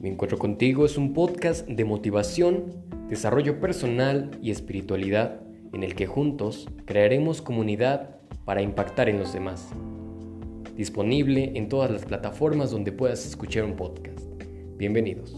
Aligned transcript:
Mi 0.00 0.10
encuentro 0.10 0.38
contigo 0.38 0.86
es 0.86 0.96
un 0.96 1.12
podcast 1.12 1.66
de 1.66 1.84
motivación, 1.84 2.66
desarrollo 3.08 3.58
personal 3.58 4.30
y 4.40 4.52
espiritualidad 4.52 5.40
en 5.72 5.82
el 5.82 5.96
que 5.96 6.06
juntos 6.06 6.68
crearemos 6.84 7.42
comunidad 7.42 8.20
para 8.44 8.62
impactar 8.62 9.08
en 9.08 9.18
los 9.18 9.32
demás. 9.32 9.70
Disponible 10.76 11.50
en 11.56 11.68
todas 11.68 11.90
las 11.90 12.04
plataformas 12.04 12.70
donde 12.70 12.92
puedas 12.92 13.26
escuchar 13.26 13.64
un 13.64 13.74
podcast. 13.74 14.24
Bienvenidos. 14.76 15.34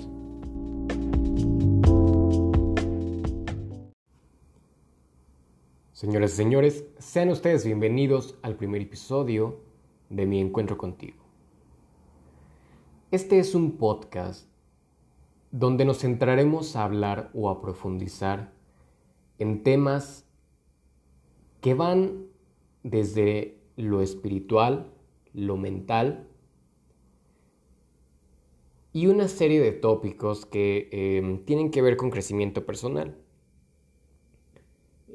Señoras 5.92 6.34
y 6.34 6.36
señores, 6.36 6.84
sean 6.98 7.30
ustedes 7.30 7.64
bienvenidos 7.64 8.36
al 8.42 8.56
primer 8.56 8.82
episodio 8.82 9.62
de 10.10 10.26
Mi 10.26 10.38
Encuentro 10.38 10.76
contigo. 10.76 11.16
Este 13.10 13.38
es 13.38 13.54
un 13.54 13.78
podcast 13.78 14.49
donde 15.50 15.84
nos 15.84 15.98
centraremos 15.98 16.76
a 16.76 16.84
hablar 16.84 17.30
o 17.34 17.50
a 17.50 17.60
profundizar 17.60 18.52
en 19.38 19.62
temas 19.62 20.26
que 21.60 21.74
van 21.74 22.26
desde 22.82 23.58
lo 23.76 24.02
espiritual, 24.02 24.92
lo 25.32 25.56
mental 25.56 26.28
y 28.92 29.06
una 29.06 29.28
serie 29.28 29.60
de 29.60 29.72
tópicos 29.72 30.46
que 30.46 30.88
em, 30.92 31.44
tienen 31.44 31.70
que 31.70 31.82
ver 31.82 31.96
con 31.96 32.10
crecimiento 32.10 32.66
personal. 32.66 33.16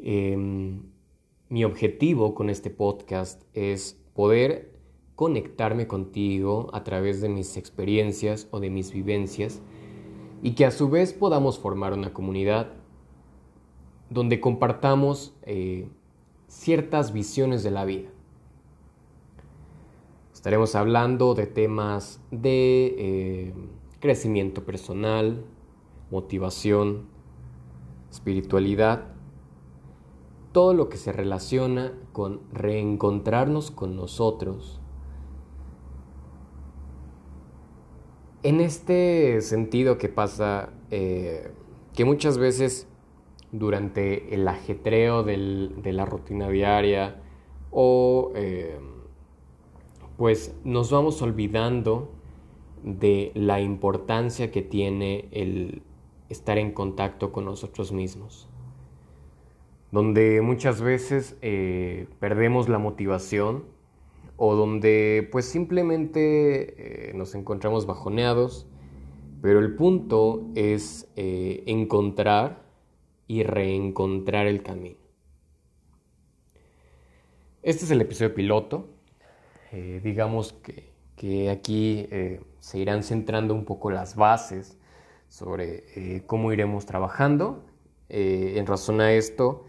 Em, 0.02 0.84
mi 1.50 1.64
objetivo 1.64 2.36
con 2.36 2.50
este 2.50 2.70
podcast 2.70 3.44
es 3.54 4.00
poder 4.14 4.74
conectarme 5.16 5.88
contigo 5.88 6.70
a 6.74 6.84
través 6.84 7.22
de 7.22 7.30
mis 7.30 7.58
experiencias 7.58 8.48
o 8.52 8.60
de 8.60 8.70
mis 8.70 8.92
vivencias 8.92 9.62
y 10.41 10.52
que 10.52 10.66
a 10.66 10.72
su 10.72 10.90
vez 10.90 11.14
podamos 11.14 11.60
formar 11.60 11.94
una 11.94 12.14
comunidad 12.14 12.74
donde 14.10 14.40
compartamos 14.40 15.34
eh, 15.44 15.88
ciertas 16.48 17.14
visiones 17.14 17.64
de 17.64 17.72
la 17.72 17.86
vida. 17.86 18.10
Estaremos 20.34 20.76
hablando 20.76 21.34
de 21.34 21.48
temas 21.48 22.22
de 22.30 22.96
eh, 22.98 23.54
crecimiento 24.00 24.64
personal, 24.64 25.44
motivación, 26.12 27.08
espiritualidad, 28.12 29.08
todo 30.52 30.74
lo 30.74 30.88
que 30.88 30.98
se 30.98 31.12
relaciona 31.12 31.94
con 32.14 32.42
reencontrarnos 32.54 33.72
con 33.72 33.96
nosotros 33.96 34.80
En 38.46 38.62
este 38.62 39.41
sentido 39.41 39.98
que 39.98 40.07
pasa, 40.07 40.70
eh, 40.91 41.49
que 41.96 42.05
muchas 42.05 42.38
veces 42.38 42.87
durante 43.52 44.35
el 44.35 44.48
ajetreo 44.48 45.24
de 45.24 45.91
la 45.91 46.05
rutina 46.05 46.48
diaria 46.48 47.24
o 47.71 48.34
eh, 48.35 48.77
pues 50.15 50.54
nos 50.63 50.91
vamos 50.91 51.24
olvidando 51.24 52.12
de 52.84 53.32
la 53.34 53.62
importancia 53.62 54.52
que 54.52 54.62
tiene 54.62 55.27
el 55.32 55.82
estar 56.30 56.59
en 56.59 56.71
contacto 56.71 57.32
con 57.32 57.46
nosotros 57.46 57.91
mismos, 57.91 58.48
donde 59.91 60.41
muchas 60.41 60.82
veces 60.82 61.35
eh, 61.41 62.05
perdemos 62.20 62.70
la 62.70 62.77
motivación 62.77 63.63
o 64.38 64.56
donde 64.56 65.28
pues 65.31 65.46
simplemente 65.46 67.09
eh, 67.09 67.14
nos 67.14 67.36
encontramos 67.36 67.86
bajoneados, 67.86 68.68
pero 69.42 69.59
el 69.59 69.75
punto 69.75 70.47
es 70.56 71.08
eh, 71.16 71.64
encontrar 71.68 72.64
y 73.28 73.44
reencontrar 73.44 74.48
el 74.48 74.62
camino. 74.62 74.98
Este 77.64 77.86
es 77.86 77.92
el 77.92 78.02
episodio 78.02 78.34
piloto, 78.34 78.90
eh, 79.72 80.02
digamos 80.04 80.54
que, 80.54 80.92
que 81.16 81.50
aquí 81.50 82.08
se 82.59 82.78
irán 82.78 83.04
centrando 83.04 83.56
un 83.56 83.66
poco 83.66 83.90
las 83.90 84.16
bases 84.16 84.78
sobre 85.30 86.24
cómo 86.28 86.52
iremos 86.52 86.86
trabajando. 86.86 87.66
en 88.09 88.68
razón 88.68 89.02
a 89.02 89.14
esto, 89.14 89.66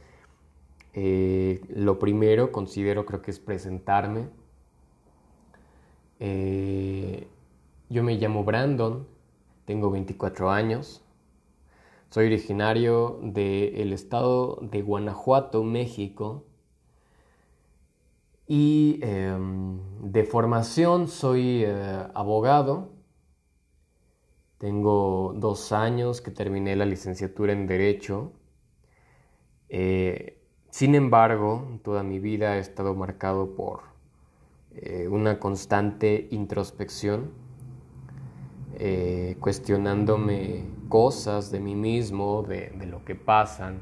lo 0.93 1.99
primero 1.99 2.53
considero 2.53 3.07
creo 3.07 3.23
que 3.23 3.31
es 3.31 3.41
presentarme, 3.41 4.29
eh, 6.21 7.27
yo 7.89 8.03
me 8.03 8.17
llamo 8.17 8.45
Brandon, 8.45 9.07
tengo 9.65 9.91
24 9.91 10.51
años, 10.51 11.03
soy 12.11 12.27
originario 12.27 13.19
del 13.23 13.93
estado 13.93 14.59
de 14.63 14.83
Guanajuato, 14.83 15.63
México, 15.63 16.45
y 18.47 19.01
em, 19.03 19.81
de 20.03 20.25
formación 20.25 21.09
soy 21.09 21.65
eh, 21.65 22.07
abogado. 22.15 22.91
Tengo 24.59 25.35
dos 25.37 25.73
años 25.73 26.21
que 26.21 26.31
terminé 26.31 26.77
la 26.77 26.87
licenciatura 26.87 27.53
en 27.53 27.67
Derecho. 27.67 28.33
Eh, 29.69 30.41
sin 30.71 30.95
embargo, 30.95 31.81
toda 31.83 32.03
mi 32.03 32.21
vida 32.21 32.57
he 32.57 32.61
estado 32.61 32.95
marcado 32.95 33.55
por 33.57 33.96
eh, 34.79 35.09
una 35.09 35.39
constante 35.39 36.29
introspección, 36.31 37.31
eh, 38.79 39.37
cuestionándome 39.41 40.65
cosas 40.91 41.51
de 41.51 41.61
mí 41.61 41.75
mismo, 41.75 42.43
de, 42.43 42.73
lo 42.87 43.03
que 43.05 43.15
pasan. 43.15 43.79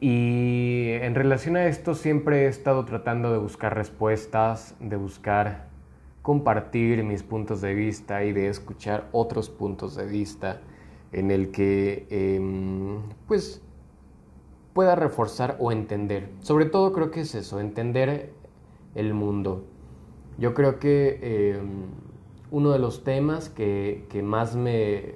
Y 0.00 0.90
en 0.90 1.14
relación 1.14 1.56
a 1.56 1.66
esto 1.66 1.94
siempre 1.94 2.44
he 2.44 2.48
estado 2.48 2.84
tratando 2.84 3.32
de 3.32 3.38
buscar 3.38 3.74
respuestas, 3.74 4.74
de 4.80 4.96
buscar 4.96 5.68
compartir 6.20 7.02
mis 7.02 7.22
puntos 7.22 7.62
de 7.62 7.74
vista 7.74 8.24
y 8.24 8.32
de 8.32 8.48
escuchar 8.48 9.08
otros 9.12 9.48
puntos 9.48 9.96
de 9.96 10.04
vista 10.04 10.60
en 11.10 11.30
el 11.30 11.50
que 11.50 12.06
em, 12.10 13.00
pues 13.26 13.62
pueda 14.74 14.94
reforzar 14.94 15.56
o 15.58 15.72
entender. 15.72 16.28
Sobre 16.40 16.66
todo 16.66 16.92
creo 16.92 17.10
que 17.10 17.22
es 17.22 17.34
eso, 17.34 17.60
entender 17.60 18.37
el 18.98 19.14
mundo. 19.14 19.64
Yo 20.38 20.54
creo 20.54 20.78
que 20.78 21.52
em, 21.52 21.86
uno 22.50 22.70
de 22.70 22.78
los 22.78 23.04
temas 23.04 23.48
que, 23.48 24.06
más 24.24 24.56
me, 24.56 25.14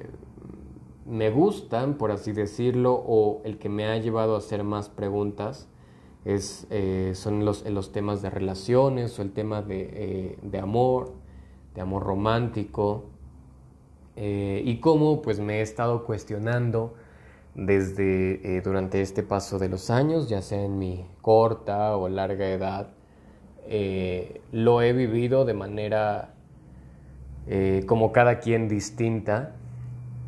me 1.06 1.30
gustan, 1.30 1.94
por 1.94 2.12
así 2.12 2.32
decirlo, 2.32 2.94
o 2.94 3.42
el 3.44 3.58
que 3.58 3.68
me 3.68 3.86
ha 3.86 3.96
llevado 3.98 4.34
a 4.34 4.38
hacer 4.38 4.62
más 4.64 4.88
preguntas, 4.88 5.68
es, 6.24 6.66
eh, 6.70 7.12
son 7.14 7.44
los, 7.44 7.68
los, 7.68 7.92
temas 7.92 8.22
de 8.22 8.30
relaciones 8.30 9.18
o 9.18 9.22
el 9.22 9.32
tema 9.32 9.62
de, 9.62 10.38
eh, 10.52 10.58
amor, 10.60 11.12
de 11.74 11.80
amor 11.80 12.04
romántico, 12.04 13.04
eh, 14.14 14.62
y 14.64 14.78
cómo 14.78 15.22
pues 15.22 15.40
me 15.40 15.58
he 15.58 15.62
estado 15.62 16.04
cuestionando 16.04 16.94
desde 17.54 18.60
durante 18.62 19.02
este 19.02 19.22
paso 19.22 19.58
de 19.58 19.68
los 19.68 19.90
años, 19.90 20.28
ya 20.28 20.40
sea 20.40 20.62
en 20.62 20.78
mi 20.78 21.06
corta 21.20 21.96
o 21.96 22.08
larga 22.08 22.48
edad, 22.48 22.94
eh, 23.74 24.42
lo 24.52 24.82
he 24.82 24.92
vivido 24.92 25.46
de 25.46 25.54
manera 25.54 26.34
eh, 27.46 27.84
como 27.86 28.12
cada 28.12 28.38
quien 28.38 28.68
distinta, 28.68 29.54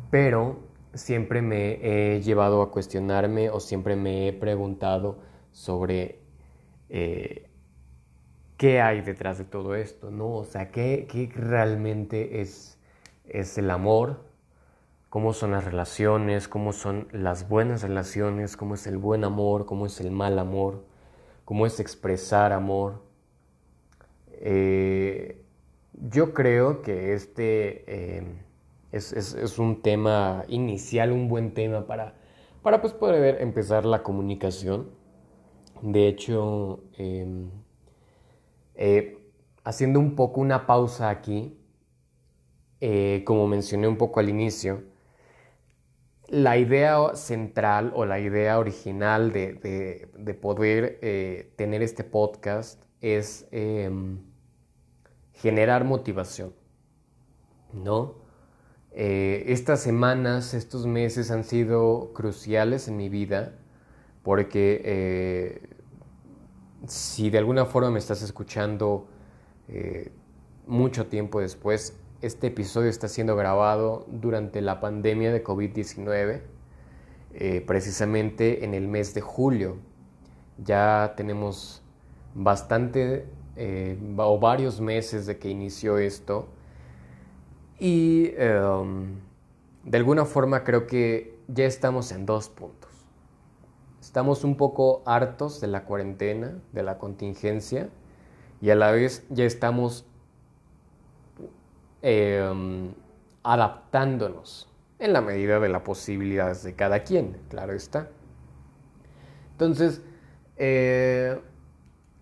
pero 0.09 0.61
siempre 0.95 1.43
me 1.43 2.15
he 2.15 2.21
llevado 2.23 2.63
a 2.63 2.71
cuestionarme 2.71 3.51
o 3.51 3.59
siempre 3.59 3.95
me 3.95 4.27
he 4.27 4.33
preguntado 4.33 5.19
sobre 5.51 6.21
eh, 6.89 7.47
qué 8.57 8.81
hay 8.81 9.01
detrás 9.01 9.37
de 9.37 9.43
todo 9.45 9.75
esto, 9.75 10.09
¿no? 10.09 10.37
O 10.37 10.43
sea, 10.43 10.71
qué, 10.71 11.05
qué 11.07 11.31
realmente 11.31 12.41
es, 12.41 12.79
es 13.25 13.59
el 13.59 13.69
amor, 13.69 14.25
cómo 15.09 15.33
son 15.33 15.51
las 15.51 15.65
relaciones, 15.65 16.47
cómo 16.47 16.73
son 16.73 17.09
las 17.11 17.47
buenas 17.47 17.83
relaciones, 17.83 18.57
cómo 18.57 18.73
es 18.73 18.87
el 18.87 18.97
buen 18.97 19.23
amor, 19.23 19.67
cómo 19.67 19.85
es 19.85 20.01
el 20.01 20.09
mal 20.09 20.39
amor, 20.39 20.83
cómo 21.45 21.67
es 21.67 21.79
expresar 21.79 22.51
amor, 22.51 23.04
eh, 24.41 25.41
yo 25.93 26.33
creo 26.33 26.81
que 26.81 27.13
este 27.13 27.83
eh, 27.87 28.23
es, 28.91 29.59
un 29.59 29.81
tema 29.81 30.43
inicial, 30.47 31.11
un 31.11 31.27
buen 31.27 31.53
tema 31.53 31.87
para, 31.87 32.15
para 32.61 32.81
pues, 32.81 32.93
poder 32.93 33.41
empezar 33.41 33.85
la 33.85 34.03
comunicación. 34.03 34.89
De 35.81 36.07
hecho, 36.07 36.83
em, 36.97 37.49
eh, 38.75 39.17
haciendo 39.63 39.99
un 39.99 40.15
poco 40.15 40.41
una 40.41 40.65
pausa 40.65 41.09
aquí, 41.09 41.57
como 43.25 43.47
mencioné 43.47 43.87
un 43.87 43.97
poco 43.97 44.19
al 44.19 44.29
inicio, 44.29 44.83
la 46.27 46.57
idea 46.57 47.15
central 47.15 47.91
o 47.95 48.05
la 48.05 48.19
idea 48.19 48.59
original 48.59 49.31
de, 49.31 50.07
de 50.13 50.33
poder 50.35 50.99
tener 51.55 51.81
este 51.81 52.03
podcast 52.03 52.84
es 53.13 53.47
em, 53.51 54.19
generar 55.33 55.83
motivación, 55.83 56.53
¿no? 57.73 58.23
estas 58.97 59.81
semanas, 59.81 60.53
estos 60.53 60.87
meses 60.87 61.29
han 61.29 61.43
sido 61.43 62.13
cruciales 62.13 62.87
en 62.87 62.95
mi 62.95 63.09
vida 63.09 63.51
porque 64.23 65.59
si 66.87 67.29
de 67.29 67.37
alguna 67.37 67.65
forma 67.65 67.91
me 67.91 67.99
estás 67.99 68.21
escuchando 68.21 69.09
mucho 70.65 71.07
tiempo 71.07 71.41
después, 71.41 71.99
este 72.21 72.47
episodio 72.47 72.89
está 72.89 73.07
siendo 73.07 73.35
grabado 73.35 74.07
durante 74.09 74.61
la 74.61 74.79
pandemia 74.79 75.31
de 75.31 75.43
COVID-19, 75.43 76.41
eh, 77.33 77.63
precisamente 77.67 78.65
en 78.65 78.73
el 78.73 78.87
mes 78.87 79.13
de 79.13 79.21
julio. 79.21 79.77
Ya 80.57 81.13
tenemos 81.17 81.83
bastante 82.35 83.25
eh, 83.55 83.97
o 84.17 84.39
varios 84.39 84.79
meses 84.79 85.25
de 85.25 85.39
que 85.39 85.49
inició 85.49 85.97
esto 85.97 86.47
y 87.79 88.31
em, 88.37 89.15
de 89.83 89.97
alguna 89.97 90.25
forma 90.25 90.63
creo 90.63 90.85
que 90.85 91.39
ya 91.47 91.65
estamos 91.65 92.11
en 92.11 92.27
dos 92.27 92.49
puntos. 92.49 92.91
Estamos 93.99 94.43
un 94.43 94.55
poco 94.55 95.01
hartos 95.05 95.59
de 95.61 95.67
la 95.67 95.85
cuarentena, 95.85 96.59
de 96.71 96.83
la 96.83 96.99
contingencia 96.99 97.89
y 98.61 98.69
a 98.69 98.75
la 98.75 98.91
vez 98.91 99.25
ya 99.29 99.45
estamos 99.45 100.05
Em, 102.07 102.93
adaptándonos 103.41 104.71
en 104.99 105.11
la 105.11 105.21
medida 105.21 105.59
de 105.59 105.69
las 105.69 105.81
posibilidades 105.81 106.61
de 106.61 106.75
cada 106.75 106.99
quien, 106.99 107.35
claro 107.49 107.73
está. 107.73 108.09
Entonces, 109.53 110.03
eh, 110.55 111.41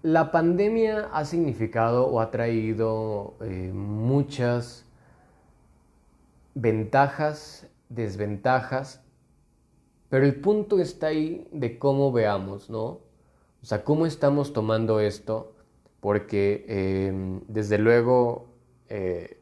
la 0.03 0.31
pandemia 0.31 1.09
ha 1.13 1.23
significado 1.23 2.05
o 2.07 2.19
ha 2.19 2.29
traído 2.29 3.35
eh, 3.39 3.71
muchas 3.73 4.85
ventajas, 6.53 7.67
desventajas, 7.87 9.01
pero 10.09 10.25
el 10.25 10.35
punto 10.35 10.79
está 10.79 11.07
ahí 11.07 11.47
de 11.53 11.79
cómo 11.79 12.11
veamos, 12.11 12.69
¿no? 12.69 12.83
O 12.83 13.65
sea, 13.65 13.85
cómo 13.85 14.05
estamos 14.05 14.51
tomando 14.51 14.99
esto, 14.99 15.55
porque 16.01 16.65
em, 16.67 17.39
desde 17.47 17.77
luego 17.77 18.47
eh, 18.89 19.39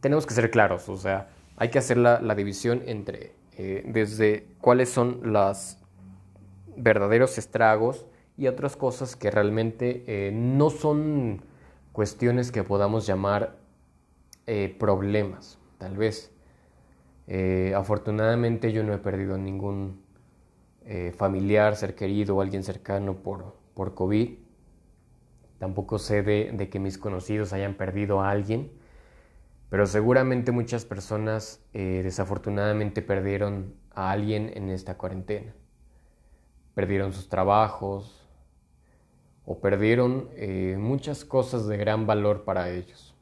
tenemos 0.00 0.26
que 0.26 0.34
ser 0.34 0.50
claros, 0.50 0.88
o 0.88 0.96
sea, 0.96 1.30
hay 1.56 1.70
que 1.70 1.78
hacer 1.78 1.96
la, 1.96 2.34
división 2.34 2.82
entre 2.86 3.34
eh, 3.56 3.84
desde 3.86 4.48
cuáles 4.60 4.90
son 4.90 5.20
los 5.32 5.78
verdaderos 6.76 7.38
estragos 7.38 8.06
y 8.36 8.46
otras 8.46 8.76
cosas 8.76 9.16
que 9.16 9.30
realmente 9.30 10.04
eh, 10.06 10.30
no 10.32 10.70
son 10.70 11.42
cuestiones 11.92 12.52
que 12.52 12.64
podamos 12.64 13.06
llamar 13.06 13.58
eh, 14.46 14.74
problemas, 14.78 15.58
tal 15.78 15.96
vez. 15.96 16.30
afortunadamente 17.74 18.72
yo 18.72 18.82
no 18.82 18.92
he 18.92 18.98
perdido 18.98 19.38
ningún 19.38 20.02
familiar, 21.16 21.76
ser 21.76 21.94
querido 21.94 22.36
o 22.36 22.40
alguien 22.40 22.64
cercano 22.64 23.14
por, 23.14 23.54
por 23.74 23.94
COVID. 23.94 24.30
Tampoco 25.58 25.98
sé 25.98 26.22
de 26.22 26.68
que 26.68 26.78
mis 26.80 26.98
conocidos 26.98 27.52
hayan 27.52 27.74
perdido 27.74 28.20
a 28.20 28.30
alguien 28.30 28.72
pero 29.72 29.86
seguramente 29.86 30.52
muchas 30.52 30.84
personas 30.84 31.64
eh, 31.72 32.02
desafortunadamente 32.04 33.00
perdieron 33.00 33.72
a 33.94 34.10
alguien 34.10 34.52
en 34.54 34.68
esta 34.68 34.98
cuarentena. 34.98 35.54
Perdieron 36.74 37.12
sus 37.12 37.28
trabajos 37.28 38.26
o 39.44 39.58
perdieron 39.58 40.28
eh, 40.34 40.76
muchas 40.78 41.24
cosas 41.24 41.66
de 41.66 41.76
gran 41.76 42.06
valor 42.06 42.44
para 42.44 42.70
ellos. 42.70 43.14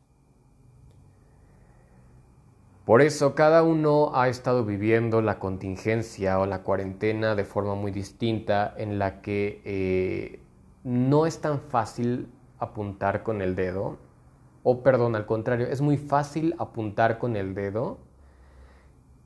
Por 2.85 3.03
eso 3.03 3.35
cada 3.35 3.63
uno 3.63 4.13
ha 4.15 4.29
estado 4.29 4.65
viviendo 4.65 5.23
la 5.23 5.39
contingencia 5.39 6.39
o 6.39 6.47
la 6.47 6.63
cuarentena 6.63 7.35
de 7.35 7.45
forma 7.45 7.75
muy 7.75 7.93
distinta 7.93 8.75
en 8.77 8.99
la 8.99 9.21
que 9.21 9.63
eh, 9.65 10.41
no 10.83 11.27
es 11.27 11.41
tan 11.41 11.61
fácil 11.61 12.29
apuntar 12.59 13.23
con 13.23 13.43
el 13.43 13.55
dedo 13.55 13.99
o 14.63 14.83
perdón, 14.83 15.17
al 15.17 15.27
contrario, 15.27 15.67
es 15.67 15.81
muy 15.81 15.97
fácil 15.97 16.55
apuntar 16.59 17.19
con 17.19 17.37
el 17.37 17.55
dedo 17.55 17.99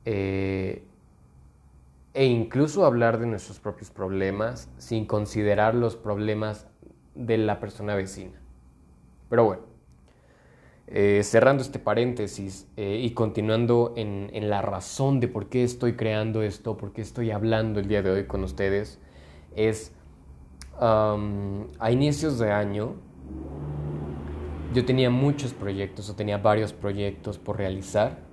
eh, 0.05 0.83
e 2.15 2.25
incluso 2.25 2.85
hablar 2.85 3.19
de 3.19 3.27
nuestros 3.27 3.59
propios 3.59 3.91
problemas 3.91 4.69
sin 4.77 5.05
considerar 5.05 5.75
los 5.75 5.97
problemas 5.97 6.65
de 7.13 7.37
la 7.37 7.59
persona 7.59 7.93
vecina. 7.93 8.39
Pero 9.29 9.43
bueno, 9.43 9.63
eh, 10.87 11.21
cerrando 11.23 11.61
este 11.61 11.77
paréntesis 11.77 12.67
eh, 12.77 13.01
y 13.03 13.11
continuando 13.11 13.93
en, 13.97 14.49
la 14.49 14.61
razón 14.61 15.19
de 15.19 15.27
por 15.27 15.49
qué 15.49 15.65
estoy 15.65 15.97
creando 15.97 16.41
esto, 16.41 16.77
por 16.77 16.93
qué 16.93 17.01
estoy 17.01 17.31
hablando 17.31 17.81
el 17.81 17.89
día 17.89 18.01
de 18.01 18.11
hoy 18.11 18.25
con 18.25 18.43
ustedes, 18.43 18.97
es 19.55 19.91
a 20.79 21.91
inicios 21.91 22.37
de 22.37 22.51
año 22.51 22.95
yo 24.73 24.83
tenía 24.83 25.09
muchos 25.09 25.53
proyectos 25.53 26.09
o 26.09 26.15
tenía 26.15 26.37
varios 26.37 26.73
proyectos 26.73 27.37
por 27.37 27.57
realizar. 27.57 28.24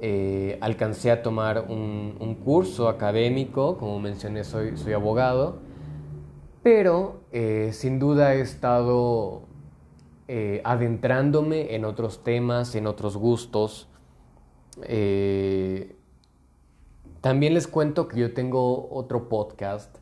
Eh, 0.00 0.58
alcancé 0.60 1.10
a 1.10 1.22
tomar 1.22 1.66
un, 1.68 2.38
curso 2.44 2.88
académico, 2.88 3.78
como 3.78 4.00
mencioné 4.00 4.44
soy, 4.44 4.74
abogado, 4.92 5.60
pero 6.62 7.20
eh, 7.32 7.70
sin 7.72 7.98
duda 7.98 8.34
he 8.34 8.40
estado 8.40 9.42
eh, 10.28 10.60
adentrándome 10.64 11.74
en 11.74 11.84
otros 11.84 12.22
temas, 12.22 12.74
en 12.74 12.86
otros 12.86 13.16
gustos. 13.16 13.88
también 17.20 17.54
les 17.54 17.66
cuento 17.66 18.08
que 18.08 18.20
yo 18.20 18.34
tengo 18.34 18.88
otro 18.90 19.28
podcast 19.28 19.96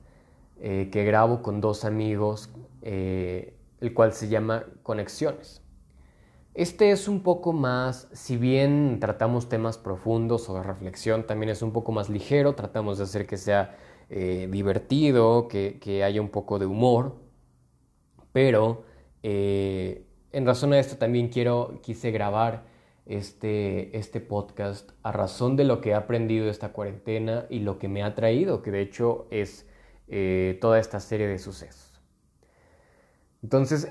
que 0.60 1.04
grabo 1.04 1.42
con 1.42 1.60
dos 1.60 1.84
amigos 1.84 2.50
el 2.82 3.94
cual 3.94 4.12
se 4.12 4.28
llama 4.28 4.64
Conexiones. 4.82 5.61
Este 6.54 6.90
es 6.90 7.08
un 7.08 7.22
poco 7.22 7.54
más, 7.54 8.08
si 8.12 8.36
bien 8.36 8.98
tratamos 9.00 9.48
temas 9.48 9.78
profundos 9.78 10.50
o 10.50 10.54
de 10.54 10.62
reflexión, 10.62 11.26
también 11.26 11.48
es 11.48 11.62
un 11.62 11.72
poco 11.72 11.92
más 11.92 12.10
ligero, 12.10 12.54
tratamos 12.54 12.98
de 12.98 13.04
hacer 13.04 13.26
que 13.26 13.38
sea 13.38 13.74
eh, 14.10 14.48
divertido, 14.50 15.48
que, 15.48 16.02
haya 16.04 16.20
un 16.20 16.28
poco 16.28 16.58
de 16.58 16.66
humor, 16.66 17.16
pero 18.32 18.84
eh, 19.22 20.06
en 20.32 20.44
razón 20.44 20.74
a 20.74 20.78
esto 20.78 20.98
también 20.98 21.28
quiero, 21.28 21.80
quise 21.82 22.10
grabar 22.10 22.64
este, 23.06 23.96
este 23.96 24.20
podcast 24.20 24.90
a 25.02 25.10
razón 25.10 25.56
de 25.56 25.64
lo 25.64 25.80
que 25.80 25.90
he 25.90 25.94
aprendido 25.94 26.50
esta 26.50 26.72
cuarentena 26.72 27.46
y 27.48 27.60
lo 27.60 27.78
que 27.78 27.88
me 27.88 28.02
ha 28.02 28.14
traído, 28.14 28.62
que 28.62 28.70
de 28.70 28.82
hecho 28.82 29.26
es 29.30 29.66
eh, 30.08 30.58
toda 30.60 30.78
esta 30.78 31.00
serie 31.00 31.28
de 31.28 31.38
sucesos. 31.38 32.02
Entonces, 33.42 33.88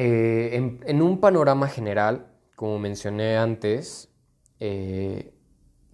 eh, 0.00 0.78
en, 0.86 1.02
un 1.02 1.18
panorama 1.18 1.66
general, 1.66 2.28
como 2.54 2.78
mencioné 2.78 3.36
antes, 3.36 4.08
eh, 4.60 5.34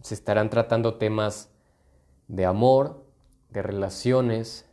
se 0.02 0.12
estarán 0.12 0.50
tratando 0.50 0.96
temas 0.96 1.50
de 2.28 2.44
amor, 2.44 3.02
de 3.48 3.62
relaciones, 3.62 4.68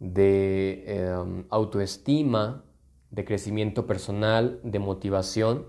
de 0.00 0.84
em, 0.86 1.46
autoestima, 1.48 2.62
de 3.10 3.24
crecimiento 3.24 3.86
personal, 3.86 4.60
de 4.62 4.80
motivación. 4.80 5.64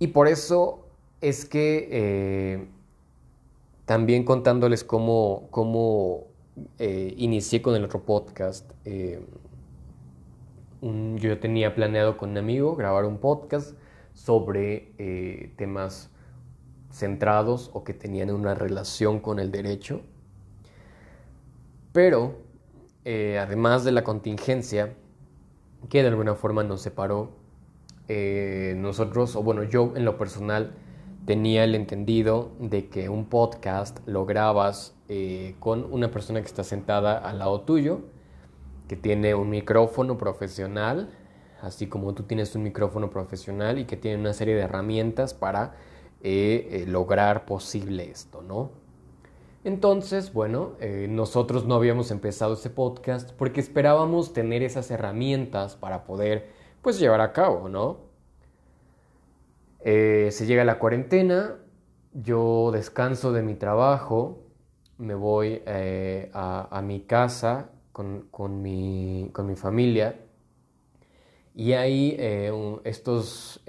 Y 0.00 0.08
por 0.08 0.26
eso 0.26 0.88
es 1.20 1.44
que 1.44 1.88
eh, 1.92 2.68
también 3.84 4.24
contándoles 4.24 4.82
cómo, 4.82 5.46
cómo 5.52 6.26
inicié 6.78 7.62
con 7.62 7.76
el 7.76 7.84
otro 7.84 8.02
podcast. 8.04 8.68
Eh, 8.84 9.24
yo 11.16 11.38
tenía 11.38 11.74
planeado 11.74 12.16
con 12.16 12.30
un 12.30 12.38
amigo 12.38 12.76
grabar 12.76 13.04
un 13.04 13.18
podcast 13.18 13.76
sobre 14.12 14.92
eh, 14.98 15.52
temas 15.56 16.10
centrados 16.90 17.70
o 17.72 17.84
que 17.84 17.94
tenían 17.94 18.30
una 18.30 18.54
relación 18.54 19.20
con 19.20 19.38
el 19.38 19.50
derecho. 19.50 20.02
Pero, 21.92 22.38
además 23.04 23.84
de 23.84 23.92
la 23.92 24.04
contingencia, 24.04 24.94
que 25.88 26.02
de 26.02 26.08
alguna 26.08 26.34
forma 26.34 26.64
nos 26.64 26.82
separó, 26.82 27.30
nosotros, 28.76 29.36
o 29.36 29.42
bueno, 29.42 29.62
yo 29.62 29.92
en 29.94 30.04
lo 30.04 30.18
personal, 30.18 30.74
tenía 31.24 31.64
el 31.64 31.74
entendido 31.74 32.52
de 32.58 32.88
que 32.88 33.08
un 33.08 33.26
podcast 33.26 34.00
lo 34.06 34.26
grabas 34.26 34.94
eh, 35.08 35.56
con 35.58 35.84
una 35.90 36.10
persona 36.10 36.40
que 36.40 36.46
está 36.46 36.64
sentada 36.64 37.16
al 37.16 37.38
lado 37.38 37.62
tuyo, 37.62 38.02
que 38.88 38.96
tiene 38.96 39.34
un 39.34 39.50
micrófono 39.50 40.18
profesional, 40.18 41.10
así 41.60 41.86
como 41.86 42.14
tú 42.14 42.24
tienes 42.24 42.54
un 42.54 42.62
micrófono 42.62 43.10
profesional 43.10 43.78
y 43.78 43.84
que 43.84 43.96
tiene 43.96 44.18
una 44.18 44.32
serie 44.32 44.54
de 44.54 44.62
herramientas 44.62 45.34
para 45.34 45.74
eh, 46.22 46.68
eh, 46.70 46.84
lograr 46.86 47.46
posible 47.46 48.10
esto, 48.10 48.42
¿no? 48.42 48.70
Entonces, 49.64 50.34
bueno, 50.34 50.72
nosotros 51.08 51.64
no 51.64 51.74
habíamos 51.74 52.10
empezado 52.10 52.52
ese 52.52 52.68
podcast 52.68 53.32
porque 53.32 53.60
esperábamos 53.60 54.34
tener 54.34 54.62
esas 54.62 54.90
herramientas 54.90 55.74
para 55.74 56.04
poder 56.04 56.50
pues 56.82 57.00
llevar 57.00 57.22
a 57.22 57.32
cabo, 57.32 57.70
¿no? 57.70 58.04
Eh, 59.84 60.30
se 60.32 60.46
llega 60.46 60.64
la 60.64 60.78
cuarentena, 60.78 61.56
yo 62.14 62.70
descanso 62.72 63.32
de 63.32 63.42
mi 63.42 63.54
trabajo, 63.54 64.38
me 64.96 65.14
voy 65.14 65.62
eh, 65.66 66.30
a, 66.32 66.80
mi 66.82 67.00
casa 67.00 67.70
con, 67.94 68.62
mi, 68.62 69.30
familia 69.56 70.20
y 71.54 71.72
ahí 71.72 72.14
eh, 72.18 72.52
estos, 72.84 73.62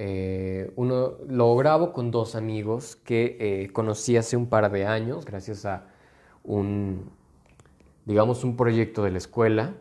uno 0.75 1.13
lo 1.27 1.55
grabo 1.55 1.94
con 1.94 2.12
dos 2.12 2.36
amigos 2.36 2.98
que 2.98 3.70
conocí 3.72 4.17
hace 4.17 4.36
un 4.36 4.48
par 4.48 4.70
de 4.70 4.86
años 4.86 5.24
gracias 5.24 5.65
a 5.65 5.88
un, 6.44 7.10
digamos, 8.05 8.44
un 8.44 8.58
proyecto 8.58 9.03
de 9.03 9.12
la 9.12 9.20
escuela. 9.20 9.75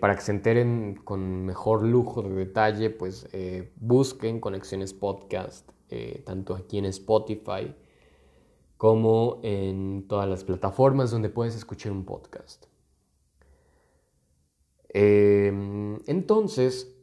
para 0.00 0.14
que 0.14 0.20
se 0.20 0.32
enteren 0.32 1.00
con 1.04 1.46
mejor 1.46 1.84
lujo 1.84 2.20
de 2.22 2.34
detalle, 2.34 2.90
pues 2.90 3.28
busquen 3.80 4.40
Conexiones 4.40 4.92
Podcast 4.92 5.70
eh, 5.96 6.22
tanto 6.26 6.56
aquí 6.56 6.78
en 6.78 6.86
Spotify 6.86 7.72
como 8.76 9.38
en 9.44 10.06
todas 10.08 10.28
las 10.28 10.42
plataformas 10.42 11.12
donde 11.12 11.28
puedes 11.28 11.54
escuchar 11.54 11.92
un 11.92 12.04
podcast. 12.04 12.64
Em, 14.94 15.98
entonces, 16.06 16.96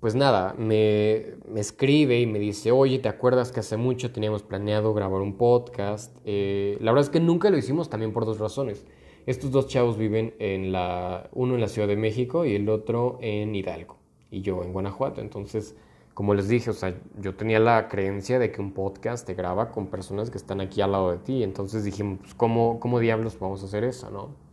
pues 0.00 0.14
nada, 0.16 0.54
me, 0.58 1.36
escribe 1.56 2.20
y 2.20 2.26
me 2.26 2.40
dice, 2.40 2.72
oye, 2.72 2.98
¿te 2.98 3.08
acuerdas 3.08 3.52
que 3.52 3.60
hace 3.60 3.76
mucho 3.76 4.12
teníamos 4.12 4.42
planeado 4.42 4.92
grabar 4.92 5.22
un 5.22 5.36
podcast? 5.36 6.16
Eh, 6.24 6.76
la 6.80 6.90
verdad 6.92 7.06
es 7.06 7.10
que 7.10 7.20
nunca 7.20 7.48
lo 7.50 7.56
hicimos 7.56 7.88
también 7.88 8.12
por 8.12 8.26
dos 8.26 8.38
razones. 8.38 8.84
Estos 9.26 9.52
dos 9.52 9.68
chavos 9.68 9.96
viven 9.96 10.34
en 10.40 10.72
la, 10.72 11.30
uno 11.32 11.54
en 11.54 11.60
la 11.60 11.68
Ciudad 11.68 11.86
de 11.86 11.96
México 11.96 12.44
y 12.44 12.54
el 12.54 12.68
otro 12.68 13.18
en 13.20 13.54
Hidalgo 13.54 13.98
y 14.30 14.40
yo 14.42 14.62
en 14.64 14.72
Guanajuato. 14.72 15.20
Entonces, 15.20 15.76
como 16.14 16.34
les 16.34 16.48
dije, 16.48 16.70
o 16.70 16.74
sea, 16.74 16.98
yo 17.20 17.36
tenía 17.36 17.60
la 17.60 17.88
creencia 17.88 18.40
de 18.40 18.50
que 18.50 18.60
un 18.60 18.72
podcast 18.72 19.24
te 19.24 19.34
graba 19.34 19.70
con 19.70 19.86
personas 19.86 20.30
que 20.30 20.38
están 20.38 20.60
aquí 20.60 20.80
al 20.80 20.90
lado 20.92 21.12
de 21.12 21.18
ti. 21.18 21.44
Entonces 21.44 21.84
dijimos, 21.84 22.18
pues, 22.20 22.34
¿cómo, 22.34 22.80
¿cómo 22.80 22.98
diablos 22.98 23.38
vamos 23.38 23.62
a 23.62 23.66
hacer 23.66 23.84
eso, 23.84 24.10
no? 24.10 24.47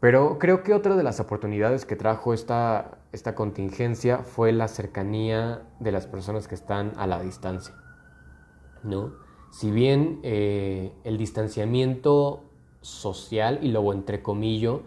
Pero 0.00 0.38
creo 0.38 0.62
que 0.62 0.74
otra 0.74 0.96
de 0.96 1.02
las 1.02 1.18
oportunidades 1.18 1.84
que 1.84 1.96
trajo 1.96 2.32
esta, 2.32 2.98
esta 3.12 3.34
contingencia 3.34 4.18
fue 4.18 4.52
la 4.52 4.68
cercanía 4.68 5.62
de 5.80 5.90
las 5.90 6.06
personas 6.06 6.46
que 6.46 6.54
están 6.54 6.92
a 6.96 7.06
la 7.06 7.20
distancia, 7.20 7.74
¿no? 8.84 9.12
Si 9.50 9.70
bien 9.70 10.20
eh, 10.22 10.92
el 11.04 11.18
distanciamiento 11.18 12.44
social, 12.80 13.58
y 13.62 13.72
luego 13.72 13.92
entre 13.92 14.22
comillas, 14.22 14.80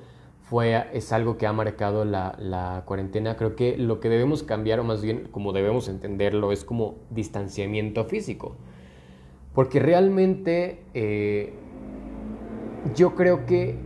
es 0.93 1.13
algo 1.13 1.37
que 1.37 1.47
ha 1.47 1.53
marcado 1.53 2.03
la, 2.03 2.83
cuarentena. 2.85 3.37
Creo 3.37 3.55
que 3.55 3.77
lo 3.77 3.99
que 3.99 4.09
debemos 4.09 4.43
cambiar, 4.43 4.81
o 4.81 4.83
más 4.83 5.01
bien 5.01 5.29
como 5.31 5.53
debemos 5.53 5.87
entenderlo, 5.87 6.51
es 6.51 6.65
como 6.65 6.95
distanciamiento 7.09 8.03
físico. 8.03 8.57
Porque 9.53 9.79
realmente 9.79 10.83
eh, 10.93 11.53
yo 12.95 13.15
creo 13.15 13.45
que 13.45 13.77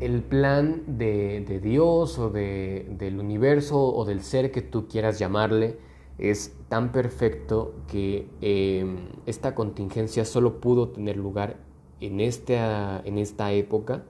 el 0.00 0.22
plan 0.22 0.82
de, 0.98 1.60
Dios 1.62 2.18
o 2.18 2.30
del 2.30 3.18
universo 3.18 3.80
o 3.80 4.04
del 4.04 4.22
ser 4.22 4.50
que 4.50 4.62
tú 4.62 4.88
quieras 4.88 5.18
llamarle 5.18 5.78
es 6.18 6.56
tan 6.68 6.92
perfecto 6.92 7.74
que 7.88 8.28
em, 8.40 9.08
esta 9.26 9.54
contingencia 9.54 10.24
solo 10.24 10.60
pudo 10.60 10.88
tener 10.90 11.16
lugar 11.16 11.56
en 12.00 12.20
esta, 12.20 13.00
en 13.04 13.18
esta 13.18 13.52
época 13.52 14.04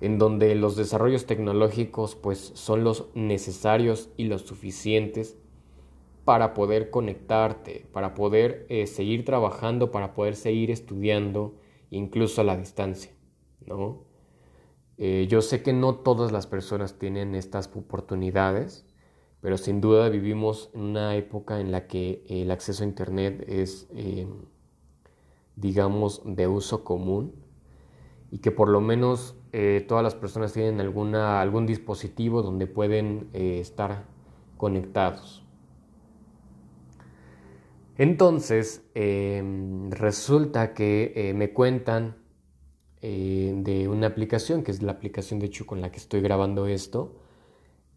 en 0.00 0.18
donde 0.18 0.54
los 0.54 0.76
desarrollos 0.76 1.26
tecnológicos 1.26 2.14
pues 2.14 2.52
son 2.54 2.84
los 2.84 3.06
necesarios 3.14 4.10
y 4.16 4.24
los 4.24 4.42
suficientes 4.42 5.38
para 6.24 6.54
poder 6.54 6.90
conectarte, 6.90 7.86
para 7.92 8.14
poder 8.14 8.66
eh, 8.68 8.86
seguir 8.86 9.24
trabajando, 9.24 9.90
para 9.90 10.14
poder 10.14 10.36
seguir 10.36 10.70
estudiando, 10.70 11.54
incluso 11.90 12.40
a 12.40 12.44
la 12.44 12.56
distancia, 12.56 13.12
¿no? 13.66 14.13
Eh, 14.98 15.26
yo 15.28 15.42
sé 15.42 15.62
que 15.62 15.72
no 15.72 15.96
todas 15.96 16.32
las 16.32 16.46
personas 16.46 16.98
tienen 16.98 17.34
estas 17.34 17.70
oportunidades, 17.74 18.86
pero 19.44 19.58
sin 19.58 19.82
duda 19.82 20.08
vivimos 20.08 20.70
en 20.72 20.80
una 20.80 21.16
época 21.16 21.60
en 21.60 21.70
la 21.70 21.86
que 21.86 22.24
el 22.30 22.50
acceso 22.50 22.82
a 22.82 22.86
Internet 22.86 23.44
es, 23.46 23.86
eh, 23.94 24.26
digamos, 25.54 26.22
de 26.24 26.48
uso 26.48 26.82
común 26.82 27.34
y 28.30 28.38
que 28.38 28.50
por 28.50 28.70
lo 28.70 28.80
menos 28.80 29.36
eh, 29.52 29.84
todas 29.86 30.02
las 30.02 30.14
personas 30.14 30.54
tienen 30.54 30.80
alguna, 30.80 31.42
algún 31.42 31.66
dispositivo 31.66 32.40
donde 32.40 32.66
pueden 32.66 33.28
eh, 33.34 33.58
estar 33.60 34.06
conectados. 34.56 35.44
Entonces, 37.98 38.82
em, 38.94 39.90
resulta 39.90 40.72
que 40.72 41.34
me 41.36 41.52
cuentan 41.52 42.16
de 43.04 43.88
una 43.88 44.06
aplicación, 44.06 44.62
que 44.62 44.70
es 44.70 44.82
la 44.82 44.92
aplicación 44.92 45.40
de 45.40 45.46
hecho 45.46 45.66
con 45.66 45.80
la 45.80 45.90
que 45.92 45.98
estoy 45.98 46.20
grabando 46.20 46.66
esto, 46.66 47.16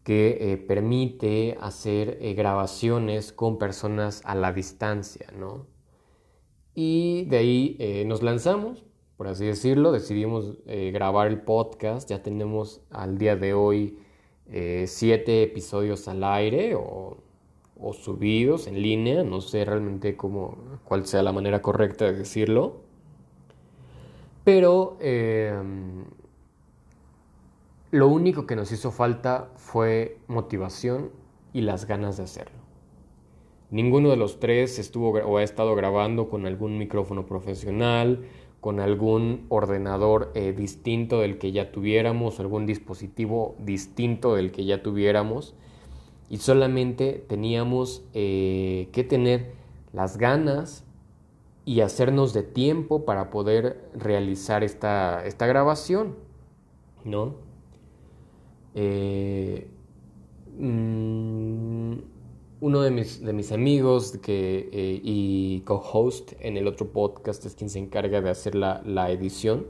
que 0.04 0.64
permite 0.68 1.56
hacer 1.60 2.18
grabaciones 2.34 3.32
con 3.32 3.58
personas 3.58 4.22
a 4.24 4.34
la 4.34 4.52
distancia, 4.52 5.26
¿no? 5.38 5.66
Y 6.74 7.24
de 7.26 7.36
ahí 7.38 8.04
nos 8.06 8.22
lanzamos, 8.22 8.84
por 9.18 9.26
así 9.26 9.44
decirlo, 9.46 9.90
decidimos 9.90 10.58
eh, 10.66 10.92
grabar 10.92 11.26
el 11.26 11.40
podcast. 11.40 12.08
Ya 12.08 12.22
tenemos 12.22 12.82
al 12.88 13.18
día 13.18 13.34
de 13.34 13.52
hoy 13.52 13.98
eh, 14.46 14.84
siete 14.86 15.42
episodios 15.42 16.06
al 16.06 16.22
aire 16.22 16.76
o, 16.76 17.16
subidos 17.94 18.68
en 18.68 18.80
línea. 18.80 19.24
No 19.24 19.40
sé 19.40 19.64
realmente 19.64 20.16
cómo, 20.16 20.56
cuál 20.84 21.04
sea 21.04 21.24
la 21.24 21.32
manera 21.32 21.60
correcta 21.62 22.04
de 22.04 22.12
decirlo. 22.12 22.76
Pero 24.48 24.96
em, 25.00 26.06
lo 27.90 28.08
único 28.08 28.46
que 28.46 28.56
nos 28.56 28.72
hizo 28.72 28.90
falta 28.90 29.50
fue 29.56 30.16
motivación 30.26 31.10
y 31.52 31.60
las 31.60 31.86
ganas 31.86 32.16
de 32.16 32.22
hacerlo. 32.22 32.56
Ninguno 33.70 34.08
de 34.08 34.16
los 34.16 34.40
tres 34.40 34.78
estuvo 34.78 35.10
o 35.10 35.36
ha 35.36 35.42
estado 35.42 35.74
grabando 35.74 36.30
con 36.30 36.46
algún 36.46 36.78
micrófono 36.78 37.26
profesional 37.26 38.24
con 38.62 38.80
algún 38.80 39.44
ordenador 39.50 40.32
eh, 40.34 40.54
distinto 40.56 41.20
del 41.20 41.36
que 41.36 41.52
ya 41.52 41.70
tuviéramos, 41.70 42.40
algún 42.40 42.64
dispositivo 42.64 43.54
distinto 43.58 44.34
del 44.34 44.50
que 44.50 44.64
ya 44.64 44.82
tuviéramos 44.82 45.54
y 46.30 46.38
solamente 46.38 47.22
teníamos 47.28 48.02
eh, 48.14 48.88
que 48.92 49.04
tener 49.04 49.52
las 49.92 50.16
ganas 50.16 50.87
y 51.68 51.82
hacernos 51.82 52.32
de 52.32 52.42
tiempo 52.42 53.04
para 53.04 53.28
poder 53.28 53.90
realizar 53.92 54.64
esta, 54.64 55.22
esta 55.26 55.46
grabación, 55.46 56.16
¿no? 57.04 57.34
Eh, 58.74 59.68
mm, 60.58 61.92
uno 62.60 62.80
de 62.80 62.90
mis, 62.90 63.22
de 63.22 63.34
mis 63.34 63.52
amigos 63.52 64.16
que, 64.16 64.70
eh, 64.72 65.00
y 65.04 65.60
co-host 65.66 66.32
en 66.40 66.56
el 66.56 66.66
otro 66.66 66.86
podcast 66.90 67.44
es 67.44 67.54
quien 67.54 67.68
se 67.68 67.80
encarga 67.80 68.22
de 68.22 68.30
hacer 68.30 68.54
la, 68.54 68.80
la, 68.86 69.10
edición, 69.10 69.66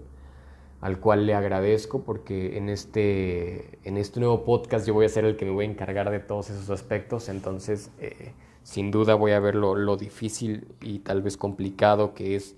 al 0.80 1.00
cual 1.00 1.26
le 1.26 1.34
agradezco 1.34 2.04
porque 2.04 2.58
en 2.58 2.68
este, 2.68 3.76
en 3.82 3.96
este 3.96 4.20
nuevo 4.20 4.44
podcast 4.44 4.86
yo 4.86 4.94
voy 4.94 5.06
a 5.06 5.08
ser 5.08 5.24
el 5.24 5.36
que 5.36 5.44
me 5.46 5.50
voy 5.50 5.64
a 5.64 5.68
encargar 5.68 6.12
de 6.12 6.20
todos 6.20 6.48
esos 6.48 6.70
aspectos, 6.70 7.28
entonces 7.28 7.90
eh, 7.98 8.34
sin 8.68 8.90
duda 8.90 9.14
voy 9.14 9.32
a 9.32 9.40
ver 9.40 9.54
lo, 9.54 9.96
difícil 9.96 10.68
y 10.82 10.98
tal 10.98 11.22
vez 11.22 11.38
complicado 11.38 12.12
que 12.12 12.36
es 12.36 12.54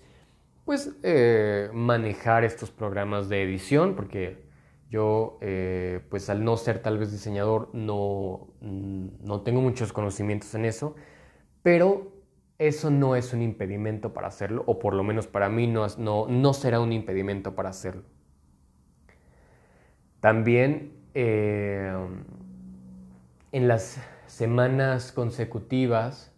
pues 0.64 0.90
eh, 1.04 1.70
manejar 1.72 2.42
estos 2.42 2.72
programas 2.72 3.28
de 3.28 3.44
edición 3.44 3.94
porque 3.94 4.42
yo, 4.90 5.38
eh, 5.40 6.00
pues 6.10 6.28
al 6.28 6.42
no 6.42 6.56
ser 6.56 6.80
tal 6.80 6.98
vez 6.98 7.12
diseñador, 7.12 7.70
no, 7.74 8.48
mm, 8.60 9.06
no 9.22 9.42
tengo 9.42 9.60
muchos 9.60 9.92
conocimientos 9.92 10.52
en 10.56 10.64
eso, 10.64 10.96
pero 11.62 12.10
eso 12.58 12.90
no 12.90 13.14
es 13.14 13.32
un 13.32 13.40
impedimento 13.40 14.12
para 14.12 14.26
hacerlo, 14.26 14.64
o 14.66 14.80
por 14.80 14.94
lo 14.94 15.04
menos 15.04 15.28
para 15.28 15.48
mí 15.48 15.68
no, 15.68 15.86
no, 15.96 16.26
no 16.26 16.52
será 16.54 16.80
un 16.80 16.92
impedimento 16.92 17.54
para 17.54 17.68
hacerlo. 17.68 18.02
También 20.18 20.92
eh, 21.14 21.94
en 23.52 23.68
las 23.68 24.00
semanas 24.30 25.12
consecutivas 25.12 26.32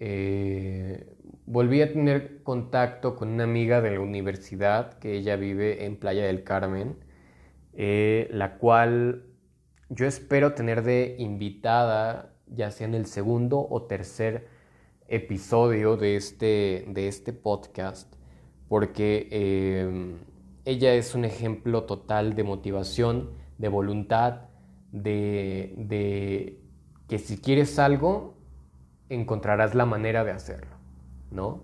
eh, 0.00 1.14
volví 1.46 1.82
a 1.82 1.92
tener 1.92 2.42
contacto 2.42 3.14
con 3.14 3.28
una 3.28 3.44
amiga 3.44 3.80
de 3.80 3.92
la 3.92 4.00
universidad 4.00 4.98
que 4.98 5.16
ella 5.16 5.36
vive 5.36 5.84
en 5.84 5.96
Playa 5.96 6.24
del 6.24 6.42
Carmen 6.44 6.96
eh, 7.74 8.28
la 8.30 8.58
cual 8.58 9.24
yo 9.88 10.06
espero 10.06 10.52
tener 10.54 10.82
de 10.82 11.16
invitada, 11.18 12.34
ya 12.46 12.70
sea 12.70 12.86
en 12.86 12.94
el 12.94 13.06
segundo 13.06 13.66
o 13.68 13.84
tercer 13.84 14.48
episodio 15.08 15.96
de 15.96 16.16
este, 16.16 16.84
de 16.88 17.08
este 17.08 17.32
podcast, 17.32 18.12
porque 18.68 19.28
eh, 19.30 20.16
ella 20.64 20.94
es 20.94 21.14
un 21.14 21.24
ejemplo 21.24 21.84
total 21.84 22.34
de 22.34 22.44
motivación, 22.44 23.30
de 23.58 23.68
voluntad, 23.68 24.48
de, 24.90 26.61
que 27.12 27.18
si 27.18 27.36
quieres 27.36 27.78
algo, 27.78 28.32
encontrarás 29.10 29.74
la 29.74 29.84
manera 29.84 30.24
de 30.24 30.30
hacerlo, 30.30 30.78
¿no? 31.30 31.60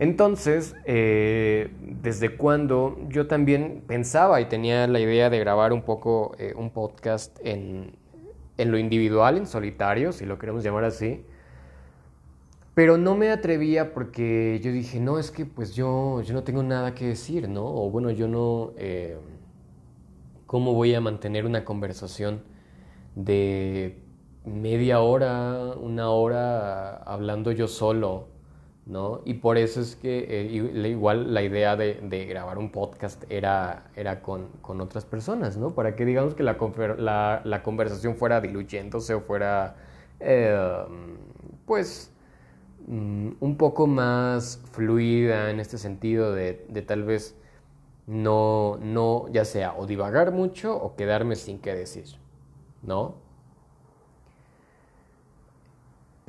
Entonces, 0.00 0.74
eh, 0.84 1.70
desde 1.80 2.36
cuando 2.36 2.98
yo 3.08 3.28
también 3.28 3.84
pensaba 3.86 4.40
y 4.40 4.46
tenía 4.46 4.88
la 4.88 4.98
idea 4.98 5.30
de 5.30 5.38
grabar 5.38 5.72
un 5.72 5.82
poco 5.82 6.34
eh, 6.40 6.54
un 6.56 6.70
podcast 6.70 7.38
en, 7.44 7.92
en 8.58 8.72
lo 8.72 8.78
individual, 8.78 9.36
en 9.36 9.46
solitario, 9.46 10.10
si 10.10 10.26
lo 10.26 10.40
queremos 10.40 10.64
llamar 10.64 10.82
así, 10.82 11.24
pero 12.74 12.98
no 12.98 13.14
me 13.14 13.30
atrevía 13.30 13.94
porque 13.94 14.58
yo 14.60 14.72
dije, 14.72 14.98
no, 14.98 15.20
es 15.20 15.30
que 15.30 15.46
pues 15.46 15.76
yo, 15.76 16.20
yo 16.22 16.34
no 16.34 16.42
tengo 16.42 16.64
nada 16.64 16.96
que 16.96 17.06
decir, 17.06 17.48
¿no? 17.48 17.64
O 17.64 17.88
bueno, 17.92 18.10
yo 18.10 18.26
no... 18.26 18.72
Eh, 18.76 19.16
¿Cómo 20.46 20.74
voy 20.74 20.96
a 20.96 21.00
mantener 21.00 21.46
una 21.46 21.64
conversación 21.64 22.49
de 23.24 24.02
media 24.44 25.00
hora, 25.00 25.74
una 25.80 26.10
hora 26.10 26.96
hablando 26.96 27.52
yo 27.52 27.68
solo? 27.68 28.28
¿no? 28.90 29.20
Y 29.24 29.34
por 29.34 29.56
eso 29.56 29.80
es 29.80 29.94
que 29.96 30.26
eh, 30.28 30.88
igual 30.88 31.32
la 31.32 31.42
idea 31.42 31.76
de, 31.76 32.26
grabar 32.26 32.58
un 32.58 32.70
podcast 32.70 33.22
era, 33.30 33.84
era 33.94 34.20
con, 34.20 34.48
otras 34.62 35.04
personas, 35.04 35.56
¿no? 35.56 35.74
Para 35.74 35.94
que 35.94 36.04
digamos 36.04 36.34
que 36.34 36.42
la, 36.42 37.40
la, 37.44 37.62
conversación 37.62 38.16
fuera 38.16 38.40
diluyéndose 38.40 39.14
o 39.14 39.20
fuera, 39.20 39.76
eh, 40.18 40.58
pues, 41.66 42.12
mm, 42.88 43.30
un 43.40 43.56
poco 43.56 43.86
más 43.86 44.60
fluida 44.72 45.50
en 45.50 45.60
este 45.60 45.78
sentido 45.78 46.32
de, 46.32 46.66
de 46.68 46.82
tal 46.82 47.04
vez 47.04 47.36
no, 48.06 48.78
no, 48.82 49.28
ya 49.30 49.44
sea 49.44 49.74
o 49.76 49.86
divagar 49.86 50.32
mucho 50.32 50.76
o 50.76 50.96
quedarme 50.96 51.36
sin 51.36 51.60
qué 51.60 51.74
decir, 51.74 52.06
¿no? 52.82 53.30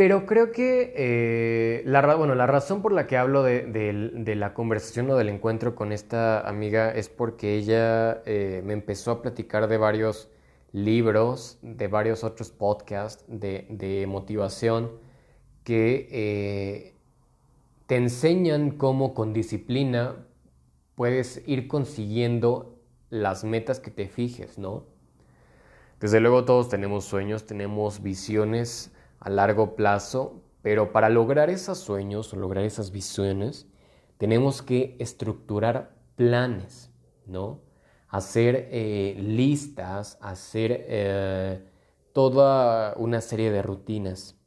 Pero 0.02 0.26
creo 0.26 0.52
que 0.52 0.94
eh, 0.96 1.84
la, 1.86 2.16
bueno, 2.16 2.34
la 2.34 2.48
razón 2.48 2.82
por 2.82 2.92
la 2.92 3.06
que 3.06 3.18
hablo 3.18 3.44
de, 3.44 4.34
la 4.36 4.56
conversación 4.56 5.08
o 5.12 5.16
del 5.16 5.30
encuentro 5.30 5.76
con 5.76 5.92
esta 5.92 6.40
amiga 6.48 6.90
es 6.90 7.08
porque 7.08 7.56
ella 7.56 8.24
eh, 8.26 8.64
me 8.66 8.74
empezó 8.74 9.12
a 9.12 9.22
platicar 9.22 9.68
de 9.68 9.78
varios 9.78 10.28
libros, 10.72 11.60
de 11.62 11.88
varios 11.88 12.24
otros 12.24 12.50
podcasts 12.50 13.24
de, 13.28 14.06
motivación 14.08 14.90
que 15.64 16.08
eh, 16.10 16.96
te 17.86 17.98
enseñan 17.98 18.72
cómo 18.72 19.14
con 19.14 19.34
disciplina 19.34 20.26
puedes 20.96 21.44
ir 21.46 21.68
consiguiendo 21.68 22.80
las 23.12 23.44
metas 23.44 23.80
que 23.80 23.92
te 23.92 24.08
fijes, 24.08 24.58
¿no? 24.58 24.91
Desde 26.02 26.20
luego 26.20 26.46
todos 26.46 26.68
tenemos 26.68 27.06
sueños, 27.06 27.46
tenemos 27.46 28.02
visiones, 28.02 28.92
a 29.20 29.30
largo 29.30 29.76
plazo, 29.76 30.42
pero 30.64 30.92
para 30.92 31.10
lograr 31.10 31.52
esos 31.52 31.78
sueños 31.78 32.34
o 32.34 32.38
lograr 32.38 32.64
esas 32.66 32.92
visiones, 32.92 33.68
tenemos 34.18 34.64
que 34.64 34.96
estructurar 35.00 35.96
planes, 36.16 36.92
¿no? 37.28 37.62
Hacer 38.08 38.70
eh, 38.72 39.16
listas, 39.20 40.18
hacer 40.22 40.86
eh, 40.88 41.70
toda 42.14 42.96
una 42.98 43.22
serie 43.22 43.52
de 43.52 43.62
rutinas. 43.62 44.40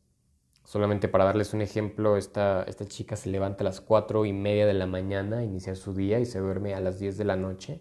Solamente 0.65 1.07
para 1.07 1.25
darles 1.25 1.55
un 1.55 1.61
ejemplo, 1.61 2.17
esta, 2.17 2.65
esta 2.65 2.85
chica 2.85 3.15
se 3.15 3.31
levanta 3.31 3.63
a 3.63 3.67
las 3.67 3.81
cuatro 3.81 4.25
y 4.25 4.33
media 4.33 4.67
de 4.67 4.75
la 4.75 4.89
mañana, 4.89 5.45
inicia 5.45 5.77
su 5.77 5.95
día 5.95 6.19
y 6.19 6.27
se 6.27 6.41
duerme 6.41 6.75
a 6.75 6.81
las 6.81 6.99
10 6.99 7.17
de 7.17 7.25
la 7.25 7.37
noche. 7.37 7.81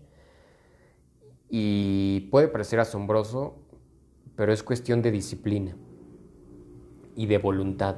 Y 1.49 2.21
puede 2.31 2.47
parecer 2.47 2.79
asombroso, 2.79 3.62
pero 4.35 4.53
es 4.53 4.63
cuestión 4.63 5.01
de 5.01 5.11
disciplina 5.11 5.75
y 7.15 7.25
de 7.27 7.37
voluntad. 7.37 7.97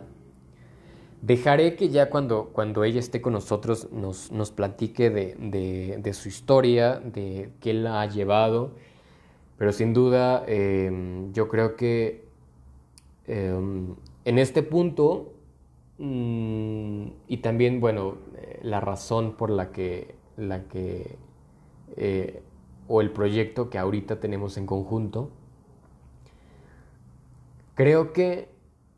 Dejaré 1.22 1.76
que 1.76 1.90
ya 1.90 2.10
cuando, 2.10 2.50
cuando 2.54 2.84
ella 2.84 3.00
esté 3.00 3.22
con 3.22 3.34
nosotros 3.34 3.92
nos, 3.92 4.32
nos 4.32 4.52
platique 4.52 5.10
de, 5.10 6.14
su 6.14 6.28
historia, 6.30 7.00
de 7.00 7.50
qué 7.62 7.74
la 7.74 8.02
ha 8.02 8.06
llevado, 8.06 8.74
pero 9.58 9.72
sin 9.72 9.94
duda 9.94 10.44
em, 10.48 11.32
yo 11.34 11.48
creo 11.48 11.76
que 11.76 12.26
em, 13.26 13.96
en 14.26 14.38
este 14.38 14.62
punto 14.62 15.34
mm, 15.98 17.08
y 17.28 17.38
también, 17.38 17.80
bueno, 17.80 18.18
eh, 18.36 18.60
la 18.62 18.82
razón 18.82 19.36
por 19.36 19.50
la 19.50 19.72
que, 19.72 20.16
la 20.38 20.68
que 20.68 21.18
eh, 21.96 22.44
o 22.88 23.02
el 23.02 23.12
proyecto 23.12 23.70
que 23.70 23.80
ahorita 23.80 24.20
tenemos 24.20 24.58
en 24.58 24.66
conjunto, 24.66 25.32
creo 27.76 28.12
que 28.14 28.50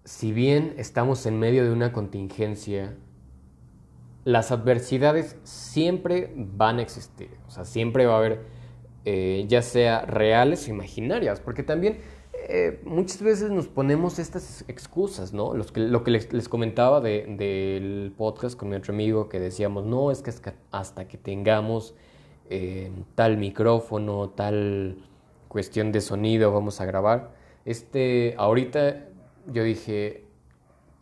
si 0.06 0.32
bien 0.32 0.74
estamos 0.78 1.26
en 1.26 1.38
medio 1.38 1.66
de 1.66 1.72
una 1.72 1.92
contingencia, 1.92 2.96
las 4.24 4.52
adversidades 4.52 5.36
siempre 5.44 6.32
van 6.36 6.80
a 6.80 6.82
existir. 6.82 7.30
O 7.48 7.52
sea, 7.52 7.66
siempre 7.66 8.06
va 8.06 8.16
a 8.16 8.18
haber, 8.18 8.42
eh, 9.06 9.46
ya 9.48 9.62
sea 9.62 10.02
reales 10.06 10.68
o 10.68 10.72
imaginarias, 10.72 11.42
porque 11.42 11.64
también 11.64 12.00
eh, 12.50 12.82
muchas 12.86 13.22
veces 13.22 13.52
nos 13.52 13.68
ponemos 13.68 14.20
estas 14.20 14.64
excusas, 14.68 15.34
¿no? 15.34 15.54
Los 15.54 15.72
que, 15.72 15.82
lo 15.82 16.04
que 16.04 16.12
les, 16.12 16.50
comentaba 16.50 17.02
del 17.02 18.14
podcast 18.16 18.58
con 18.58 18.70
mi 18.70 18.76
otro 18.76 18.94
amigo, 18.94 19.28
que 19.28 19.40
decíamos, 19.40 19.86
no, 19.86 20.12
es 20.12 20.22
que 20.22 20.32
hasta 20.72 21.08
que 21.08 21.18
tengamos 21.18 21.96
eh, 22.50 22.92
tal 23.16 23.38
micrófono, 23.38 24.30
tal 24.30 24.98
cuestión 25.50 25.92
de 25.92 26.00
sonido, 26.00 26.54
vamos 26.54 26.80
a 26.80 26.86
grabar. 26.86 27.37
Este, 27.68 28.34
ahorita 28.38 29.10
yo 29.52 29.62
dije, 29.62 30.24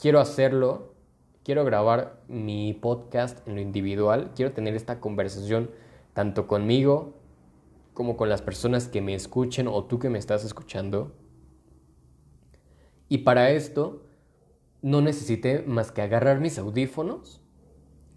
quiero 0.01 0.19
hacerlo, 0.19 0.95
quiero 1.43 1.63
grabar 1.63 2.23
mi 2.27 2.73
podcast 2.73 3.47
en 3.47 3.53
lo 3.53 3.61
individual, 3.61 4.31
quiero 4.35 4.51
tener 4.51 4.73
esta 4.73 4.99
conversación 4.99 5.69
tanto 6.13 6.47
conmigo 6.47 7.13
como 7.93 8.17
con 8.17 8.29
las 8.29 8.41
personas 8.41 8.87
que 8.87 8.99
me 8.99 9.13
escuchen 9.13 9.67
o 9.67 9.83
tú 9.83 9.99
que 9.99 10.09
me 10.09 10.17
estás 10.17 10.43
escuchando. 10.43 11.15
Y 13.09 13.19
para 13.19 13.51
esto 13.51 14.01
no 14.81 15.01
necesité 15.01 15.61
más 15.67 15.91
que 15.91 16.01
agarrar 16.01 16.39
mis 16.39 16.57
audífonos, 16.57 17.43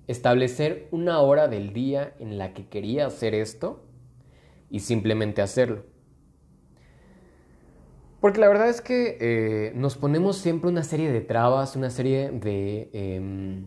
establecer 0.06 0.88
una 0.90 1.20
hora 1.20 1.48
del 1.48 1.74
día 1.74 2.14
en 2.18 2.38
la 2.38 2.54
que 2.54 2.66
quería 2.66 3.08
hacer 3.08 3.34
esto 3.34 3.84
y 4.70 4.80
simplemente 4.80 5.42
hacerlo. 5.42 5.97
Porque 8.20 8.40
la 8.40 8.48
verdad 8.48 8.68
es 8.68 8.80
que 8.80 9.16
eh, 9.20 9.72
nos 9.76 9.96
ponemos 9.96 10.38
siempre 10.38 10.68
una 10.68 10.82
serie 10.82 11.12
de 11.12 11.20
trabas, 11.20 11.76
una 11.76 11.90
serie 11.90 12.30
de, 12.30 12.90
em, 12.92 13.66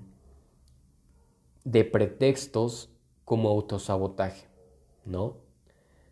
de 1.63 1.85
pretextos 1.85 2.89
como 3.23 3.49
autosabotaje, 3.49 4.47
¿no? 5.05 5.37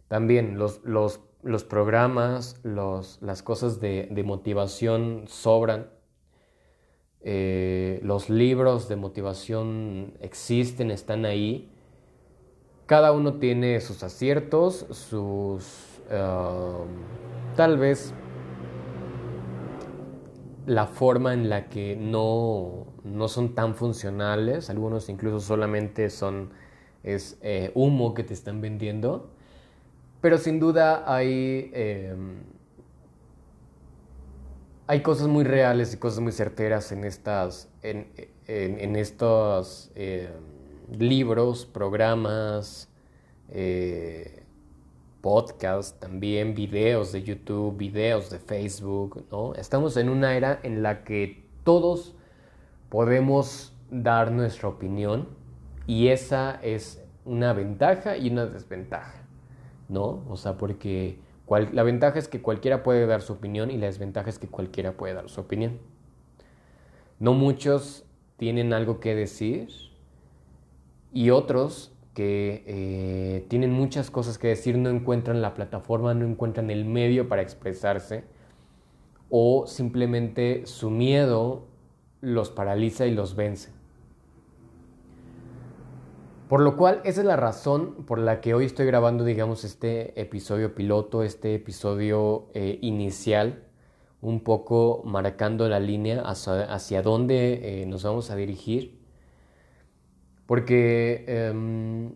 También 0.07 0.57
los, 0.57 0.81
los, 0.85 1.19
programas, 1.65 2.61
los, 2.63 3.21
las 3.21 3.43
cosas 3.43 3.81
de, 3.81 4.23
motivación 4.25 5.25
sobran, 5.27 5.89
eh, 7.21 7.99
los 8.03 8.29
libros 8.29 8.87
de 8.87 8.95
motivación 8.95 10.13
existen, 10.21 10.91
están 10.91 11.25
ahí. 11.25 11.69
Cada 12.85 13.11
uno 13.11 13.33
tiene 13.33 13.81
sus 13.81 14.01
aciertos, 14.01 14.87
sus... 14.91 16.01
tal 17.55 17.77
vez 17.77 18.13
la 20.69 20.85
forma 20.85 21.33
en 21.33 21.49
la 21.49 21.67
que 21.67 21.95
no, 21.95 22.85
son 23.27 23.55
tan 23.55 23.73
funcionales, 23.73 24.69
algunos 24.69 25.09
incluso 25.09 25.39
solamente 25.39 26.11
son 26.11 26.51
es 27.01 27.39
eh, 27.41 27.71
humo 27.73 28.13
que 28.13 28.23
te 28.23 28.35
están 28.35 28.61
vendiendo, 28.61 29.31
pero 30.21 30.37
sin 30.37 30.59
duda 30.59 31.11
hay, 31.11 31.71
em, 31.73 32.43
hay 34.85 35.01
cosas 35.01 35.27
muy 35.27 35.43
reales 35.43 35.91
y 35.95 35.97
cosas 35.97 36.19
muy 36.19 36.31
certeras 36.31 36.91
en, 36.91 37.03
estas, 37.03 37.67
en, 37.81 38.95
estos 38.95 39.91
em, 39.95 40.29
libros, 40.99 41.65
programas, 41.65 42.89
eh, 43.49 44.38
podcasts, 45.21 45.99
también 45.99 46.55
videos 46.55 47.11
de 47.11 47.23
YouTube, 47.23 47.77
videos 47.77 48.29
de 48.29 48.39
Facebook, 48.39 49.25
¿no? 49.31 49.53
Estamos 49.55 49.97
en 49.97 50.09
una 50.09 50.35
era 50.35 50.59
en 50.63 50.81
la 50.81 51.03
que 51.03 51.43
todos 51.63 52.15
podemos 52.89 53.73
dar 53.91 54.31
nuestra 54.31 54.69
opinión 54.69 55.27
y 55.87 56.07
esa 56.09 56.59
es 56.63 57.03
una 57.25 57.53
ventaja 57.53 58.17
y 58.17 58.29
una 58.29 58.45
desventaja, 58.45 59.23
¿no? 59.87 60.23
O 60.29 60.37
sea, 60.37 60.57
porque 60.57 61.19
la 61.71 61.83
ventaja 61.83 62.19
es 62.19 62.27
que 62.27 62.41
cualquiera 62.41 62.83
puede 62.83 63.05
dar 63.07 63.21
su 63.21 63.33
opinión 63.33 63.71
y 63.71 63.77
la 63.77 63.87
desventaja 63.87 64.29
es 64.29 64.39
que 64.39 64.47
cualquiera 64.47 64.93
puede 64.93 65.13
dar 65.13 65.29
su 65.29 65.41
opinión. 65.41 65.79
No 67.19 67.33
muchos 67.33 68.05
tienen 68.37 68.71
algo 68.71 68.99
que 68.99 69.15
decir 69.15 69.69
y 71.11 71.31
otros 71.31 71.91
que 72.13 72.63
eh, 72.65 73.45
tienen 73.47 73.71
muchas 73.71 74.11
cosas 74.11 74.37
que 74.37 74.47
decir, 74.47 74.77
no 74.77 74.89
encuentran 74.89 75.41
la 75.41 75.53
plataforma, 75.53 76.13
no 76.13 76.25
encuentran 76.25 76.69
el 76.69 76.85
medio 76.85 77.29
para 77.29 77.41
expresarse, 77.41 78.23
o 79.29 79.67
simplemente 79.67 80.65
su 80.65 80.89
miedo 80.89 81.67
los 82.21 82.49
paraliza 82.49 83.05
y 83.05 83.11
los 83.11 83.35
vence. 83.35 83.71
Por 86.49 86.61
lo 86.61 86.77
cual, 86.77 87.01
esa 87.03 87.21
es 87.21 87.27
la 87.27 87.35
razón 87.35 88.05
por 88.07 88.17
la 88.17 88.41
que 88.41 88.55
hoy 88.55 88.65
estoy 88.65 88.87
grabando, 88.87 89.23
digamos, 89.23 89.63
este 89.63 90.19
episodio 90.19 90.73
piloto, 90.73 91.21
este 91.21 91.53
episodio 91.53 92.47
eh, 92.55 92.79
inicial, 92.81 93.65
un 94.19 94.39
poco 94.39 95.03
marcando 95.05 95.69
la 95.69 95.79
línea 95.79 96.23
hacia, 96.23 97.01
dónde 97.03 97.81
eh, 97.81 97.85
nos 97.85 98.03
vamos 98.03 98.31
a 98.31 98.35
dirigir. 98.35 98.98
Porque 100.49 101.25
em, 101.27 102.15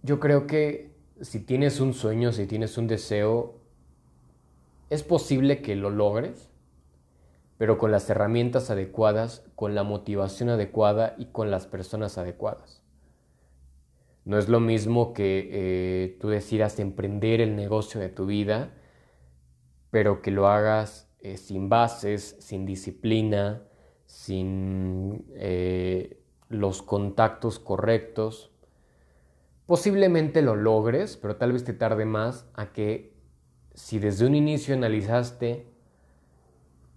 yo 0.00 0.20
creo 0.20 0.46
que 0.46 0.96
si 1.20 1.38
tienes 1.38 1.80
un 1.80 1.92
sueño, 1.92 2.32
si 2.32 2.46
tienes 2.46 2.78
un 2.78 2.86
deseo, 2.86 3.60
es 4.88 5.02
posible 5.02 5.60
que 5.60 5.76
lo 5.76 5.90
logres, 5.90 6.48
pero 7.58 7.76
con 7.76 7.90
las 7.90 8.08
herramientas 8.08 8.70
adecuadas, 8.70 9.44
con 9.54 9.74
la 9.74 9.82
motivación 9.82 10.48
adecuada 10.48 11.14
y 11.18 11.26
con 11.26 11.50
las 11.50 11.66
personas 11.66 12.16
adecuadas. 12.16 12.82
No 14.24 14.38
es 14.38 14.48
lo 14.48 14.58
mismo 14.58 15.12
que 15.12 15.50
eh, 15.52 16.16
tú 16.18 16.30
decidas 16.30 16.78
emprender 16.78 17.42
el 17.42 17.54
negocio 17.54 18.00
de 18.00 18.08
tu 18.08 18.24
vida, 18.24 18.72
pero 19.90 20.22
que 20.22 20.30
lo 20.30 20.48
hagas 20.48 21.14
eh, 21.20 21.36
sin 21.36 21.68
bases, 21.68 22.36
sin 22.38 22.64
disciplina, 22.64 23.62
sin 24.06 25.26
eh, 25.34 26.22
los 26.48 26.82
contactos 26.82 27.58
correctos. 27.58 28.50
Posiblemente 29.66 30.42
lo 30.42 30.54
logres, 30.54 31.16
pero 31.16 31.36
tal 31.36 31.52
vez 31.52 31.64
te 31.64 31.72
tarde 31.72 32.04
más 32.04 32.46
a 32.54 32.72
que 32.72 33.12
si 33.74 33.98
desde 33.98 34.26
un 34.26 34.34
inicio 34.34 34.74
analizaste 34.74 35.66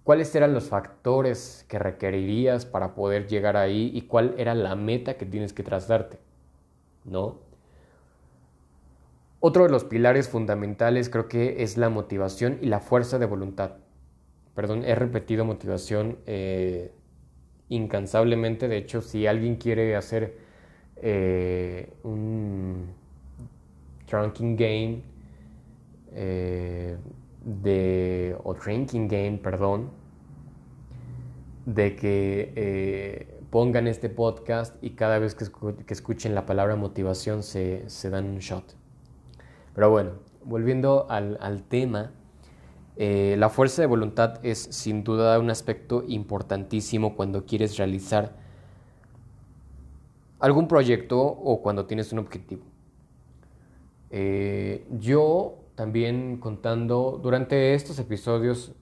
cuáles 0.03 0.33
eran 0.33 0.53
los 0.53 0.69
factores 0.69 1.65
que 1.67 1.77
requerirías 1.77 2.65
para 2.65 2.95
poder 2.95 3.27
llegar 3.27 3.57
ahí 3.57 3.91
y 3.93 4.03
cuál 4.03 4.33
era 4.37 4.55
la 4.55 4.75
meta 4.75 5.17
que 5.17 5.25
tienes 5.25 5.53
que 5.53 5.63
trazarte. 5.63 6.19
¿no? 7.05 7.39
Otro 9.39 9.63
de 9.63 9.69
los 9.69 9.83
pilares 9.83 10.29
fundamentales 10.29 11.09
creo 11.09 11.27
que 11.27 11.63
es 11.63 11.77
la 11.77 11.89
motivación 11.89 12.59
y 12.61 12.67
la 12.67 12.79
fuerza 12.79 13.19
de 13.19 13.25
voluntad. 13.25 13.77
Perdón, 14.53 14.83
he 14.83 14.95
repetido 14.95 15.45
motivación 15.45 16.17
eh, 16.25 16.91
incansablemente. 17.69 18.67
De 18.67 18.77
hecho, 18.77 19.01
si 19.01 19.27
alguien 19.27 19.55
quiere 19.55 19.95
hacer 19.95 20.37
eh, 20.97 21.93
un 22.03 22.87
drinking 24.09 24.55
game 24.55 25.01
eh, 26.13 26.97
de, 27.43 28.35
o 28.43 28.53
drinking 28.53 29.07
game, 29.07 29.39
perdón, 29.41 29.89
de 31.65 31.95
que 31.95 33.39
pongan 33.49 33.87
este 33.87 34.09
podcast 34.09 34.75
y 34.83 34.91
cada 34.91 35.19
vez 35.19 35.35
que, 35.35 35.45
escuchen 35.93 36.35
la 36.35 36.45
palabra 36.45 36.75
motivación 36.75 37.43
se, 37.43 37.85
dan 38.09 38.25
un 38.25 38.39
shot. 38.39 38.75
Pero 39.73 39.89
bueno, 39.89 40.11
volviendo 40.43 41.07
al, 41.09 41.63
tema, 41.67 42.11
eh, 43.01 43.37
la 43.37 43.47
fuerza 43.47 43.81
de 43.81 43.85
voluntad 43.85 44.45
es 44.45 44.59
sin 44.59 45.05
duda 45.05 45.39
un 45.39 45.49
aspecto 45.49 46.03
importantísimo 46.05 47.15
cuando 47.15 47.45
quieres 47.45 47.77
realizar 47.77 48.35
algún 50.37 50.67
proyecto 50.67 51.17
o 51.21 51.61
cuando 51.61 51.85
tienes 51.85 52.11
un 52.11 52.19
objetivo. 52.19 52.63
Eh, 54.09 54.85
yo 54.99 55.59
también 55.75 56.39
contando 56.41 57.17
durante 57.23 57.73
estos 57.73 57.99
episodios 57.99 58.73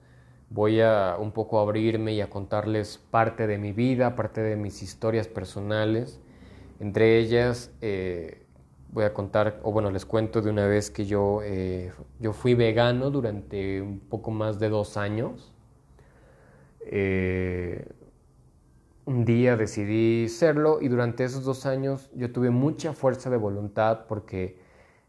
voy 0.50 0.82
a 0.82 1.16
un 1.20 1.32
poco 1.32 1.60
abrirme 1.60 2.14
y 2.14 2.22
a 2.22 2.30
contarles 2.32 2.98
parte 3.12 3.46
de 3.46 3.60
mi 3.60 3.72
vida, 3.72 4.16
parte 4.16 4.42
de 4.42 4.56
mis 4.56 4.82
historias 4.82 5.28
personales. 5.28 6.20
Entre 6.80 7.20
ellas 7.20 7.72
eh, 7.82 8.47
voy 8.92 9.04
a 9.04 9.14
contar, 9.14 9.60
o 9.64 9.72
bueno, 9.72 9.92
les 9.92 10.06
cuento 10.06 10.42
de 10.42 10.50
una 10.50 10.68
vez 10.68 10.90
que 10.90 11.06
yo, 11.06 11.42
eh, 11.44 11.92
yo 12.20 12.34
fui 12.34 12.54
vegano 12.54 13.10
durante 13.12 13.82
un 13.82 14.00
poco 14.00 14.32
más 14.32 14.60
de 14.60 14.70
dos 14.70 14.98
años. 14.98 15.54
Eh, 16.82 17.86
un 19.06 19.26
día 19.26 19.56
decidí 19.56 20.28
serlo 20.30 20.80
y 20.82 20.90
durante 20.90 21.24
esos 21.24 21.44
dos 21.46 21.66
años 21.66 22.10
yo 22.14 22.32
tuve 22.32 22.50
mucha 22.50 22.94
fuerza 22.94 23.30
de 23.30 23.38
voluntad 23.38 24.06
porque 24.08 24.60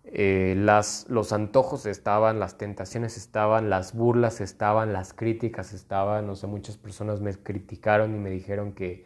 eh, 0.04 0.54
las, 0.56 1.06
los 1.08 1.32
antojos 1.32 1.84
estaban, 1.84 2.38
las 2.38 2.58
tentaciones 2.58 3.16
estaban, 3.16 3.70
las 3.70 3.94
burlas 3.94 4.40
estaban, 4.40 4.92
las 4.92 5.12
críticas 5.12 5.72
estaban, 5.72 6.26
no 6.26 6.36
sé, 6.36 6.46
muchas 6.46 6.76
personas 6.76 7.20
me 7.20 7.34
criticaron 7.34 8.14
y 8.14 8.18
me 8.18 8.30
dijeron 8.30 8.72
que, 8.72 9.04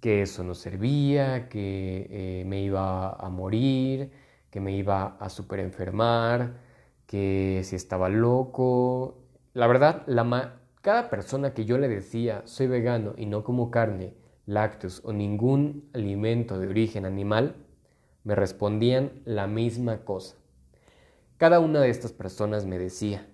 que 0.00 0.22
eso 0.22 0.42
no 0.44 0.54
servía, 0.54 1.48
que 1.48 2.06
eh, 2.10 2.44
me 2.46 2.62
iba 2.62 3.12
a 3.12 3.28
morir, 3.28 4.10
que 4.50 4.60
me 4.60 4.72
iba 4.72 5.16
a 5.18 5.28
super 5.28 5.60
enfermar, 5.60 6.54
que 7.06 7.60
si 7.64 7.76
estaba 7.76 8.08
loco. 8.08 9.18
La 9.52 9.66
verdad, 9.66 10.02
la 10.06 10.56
cada 10.80 11.10
persona 11.10 11.52
que 11.52 11.66
yo 11.66 11.76
le 11.76 11.88
decía 11.88 12.42
soy 12.46 12.66
vegano 12.66 13.12
y 13.16 13.26
no 13.26 13.44
como 13.44 13.70
carne, 13.70 14.14
lácteos 14.46 15.02
o 15.04 15.12
ningún 15.12 15.90
alimento 15.92 16.58
de 16.58 16.68
origen 16.68 17.04
animal, 17.04 17.56
me 18.24 18.34
respondían 18.34 19.12
la 19.24 19.46
misma 19.46 20.04
cosa. 20.04 20.36
Cada 21.36 21.60
una 21.60 21.80
de 21.80 21.90
estas 21.90 22.12
personas 22.12 22.66
me 22.66 22.78
decía, 22.78 23.26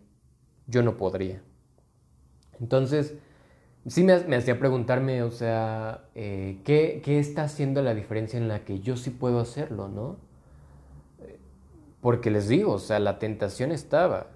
yo 0.67 0.83
no 0.83 0.97
podría. 0.97 1.43
Entonces, 2.61 3.15
sí 3.89 4.03
me, 4.05 4.15
hacía 4.37 4.59
preguntarme, 4.59 5.23
o 5.23 5.31
sea, 5.31 6.05
eh, 6.15 6.61
¿qué, 6.65 7.01
¿qué, 7.05 7.19
está 7.19 7.45
haciendo 7.45 7.83
la 7.83 7.95
diferencia 7.95 8.39
en 8.39 8.49
la 8.49 8.65
que 8.65 8.81
yo 8.81 8.97
sí 8.97 9.11
puedo 9.11 9.41
hacerlo, 9.41 9.89
no? 9.89 10.17
Porque 12.01 12.31
les 12.31 12.49
digo, 12.49 12.73
o 12.73 12.79
sea, 12.79 13.01
la 13.01 13.19
tentación 13.19 13.73
estaba. 13.73 14.29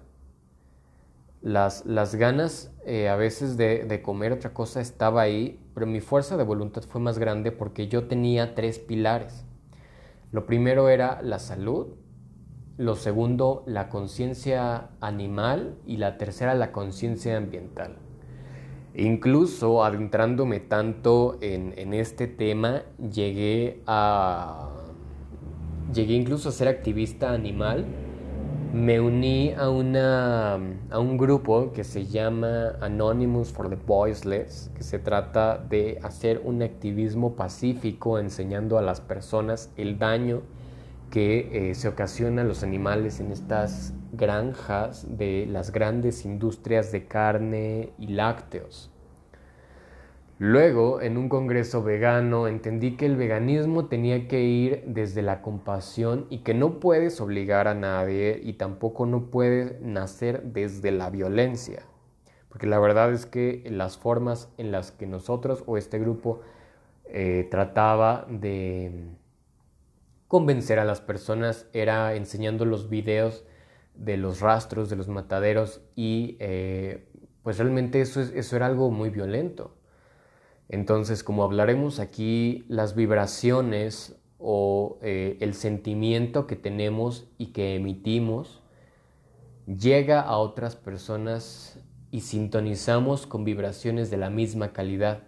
Las, 1.41 1.85
las 1.85 2.15
ganas 2.15 2.71
eh, 2.85 3.09
a 3.09 3.15
veces 3.15 3.57
de, 3.57 3.85
de 3.85 4.01
comer 4.01 4.31
otra 4.31 4.53
cosa 4.53 4.81
estaba 4.81 5.21
ahí, 5.21 5.59
pero 5.73 5.87
mi 5.87 6.01
fuerza 6.01 6.37
de 6.37 6.43
voluntad 6.43 6.83
fue 6.83 7.01
más 7.01 7.17
grande 7.17 7.51
porque 7.51 7.87
yo 7.87 8.07
tenía 8.07 8.55
tres 8.55 8.77
pilares. 8.77 9.45
Lo 10.31 10.45
primero 10.45 10.89
era 10.89 11.21
la 11.21 11.39
salud, 11.39 11.95
lo 12.77 12.95
segundo 12.95 13.63
la 13.65 13.89
conciencia 13.89 14.89
animal 15.01 15.77
y 15.85 15.97
la 15.97 16.17
tercera 16.17 16.55
la 16.55 16.71
conciencia 16.71 17.37
ambiental. 17.37 18.00
Incluso 18.95 19.83
adentrándome 19.83 20.59
tanto 20.59 21.37
en, 21.41 21.93
este 21.93 22.27
tema, 22.27 22.83
llegué 22.97 23.81
a. 23.87 24.69
Llegué 25.93 26.13
incluso 26.13 26.49
a 26.49 26.51
ser 26.51 26.67
activista 26.67 27.33
animal 27.33 27.85
me 28.73 29.01
uní 29.01 29.51
a, 29.51 29.69
una, 29.69 30.55
a 30.89 30.99
un 30.99 31.17
grupo 31.17 31.73
que 31.73 31.83
se 31.83 32.05
llama 32.05 32.75
Anonymous 32.79 33.51
for 33.51 33.69
the 33.69 33.75
Voiceless, 33.75 34.71
que 34.73 34.83
se 34.83 34.97
trata 34.97 35.57
de 35.57 35.99
hacer 36.03 36.41
un 36.45 36.63
activismo 36.63 37.35
pacífico 37.35 38.17
enseñando 38.17 38.77
a 38.77 38.81
las 38.81 39.01
personas 39.01 39.71
el 39.75 39.99
daño 39.99 40.41
que 41.11 41.69
eh, 41.69 41.75
se 41.75 41.87
ocasiona 41.87 42.41
a 42.41 42.45
los 42.45 42.63
animales 42.63 43.19
en 43.19 43.31
estas 43.31 43.93
granjas 44.13 45.05
de 45.17 45.45
las 45.47 45.71
grandes 45.71 46.25
industrias 46.25 46.91
de 46.91 47.05
carne 47.05 47.93
y 47.99 48.07
lácteos. 48.07 48.91
Luego, 50.39 51.01
en 51.01 51.17
un 51.17 51.29
congreso 51.29 51.83
vegano, 51.83 52.47
entendí 52.47 52.97
que 52.97 53.05
el 53.05 53.15
veganismo 53.15 53.85
tenía 53.85 54.27
que 54.27 54.41
ir 54.41 54.83
desde 54.87 55.21
la 55.21 55.43
compasión 55.43 56.25
y 56.31 56.39
que 56.39 56.55
no 56.55 56.79
puedes 56.79 57.21
obligar 57.21 57.67
a 57.67 57.75
nadie 57.75 58.39
y 58.41 58.53
tampoco 58.53 59.05
no 59.05 59.29
puedes 59.29 59.79
nacer 59.81 60.41
desde 60.41 60.89
la 60.89 61.11
violencia. 61.11 61.83
Porque 62.49 62.65
la 62.65 62.79
verdad 62.79 63.13
es 63.13 63.27
que 63.27 63.63
las 63.69 63.99
formas 63.99 64.51
en 64.57 64.71
las 64.71 64.91
que 64.91 65.05
nosotros 65.05 65.63
o 65.67 65.77
este 65.77 65.99
grupo 65.99 66.41
eh, 67.05 67.47
trataba 67.51 68.25
de 68.27 69.11
convencer 70.31 70.79
a 70.79 70.85
las 70.85 71.01
personas 71.01 71.67
era 71.73 72.15
enseñando 72.15 72.63
los 72.63 72.87
videos 72.87 73.43
de 73.95 74.15
los 74.15 74.39
rastros, 74.39 74.89
de 74.89 74.95
los 74.95 75.09
mataderos 75.09 75.81
y 75.93 76.37
eh, 76.39 77.09
pues 77.43 77.57
realmente 77.57 77.99
eso, 77.99 78.21
eso 78.21 78.55
era 78.55 78.67
algo 78.67 78.91
muy 78.91 79.09
violento. 79.09 79.75
Entonces, 80.69 81.25
como 81.25 81.43
hablaremos 81.43 81.99
aquí, 81.99 82.63
las 82.69 82.95
vibraciones 82.95 84.21
o 84.37 84.99
eh, 85.01 85.35
el 85.41 85.53
sentimiento 85.53 86.47
que 86.47 86.55
tenemos 86.55 87.27
y 87.37 87.47
que 87.47 87.75
emitimos 87.75 88.61
llega 89.65 90.21
a 90.21 90.37
otras 90.37 90.77
personas 90.77 91.77
y 92.09 92.21
sintonizamos 92.21 93.27
con 93.27 93.43
vibraciones 93.43 94.09
de 94.09 94.15
la 94.15 94.29
misma 94.29 94.71
calidad. 94.71 95.23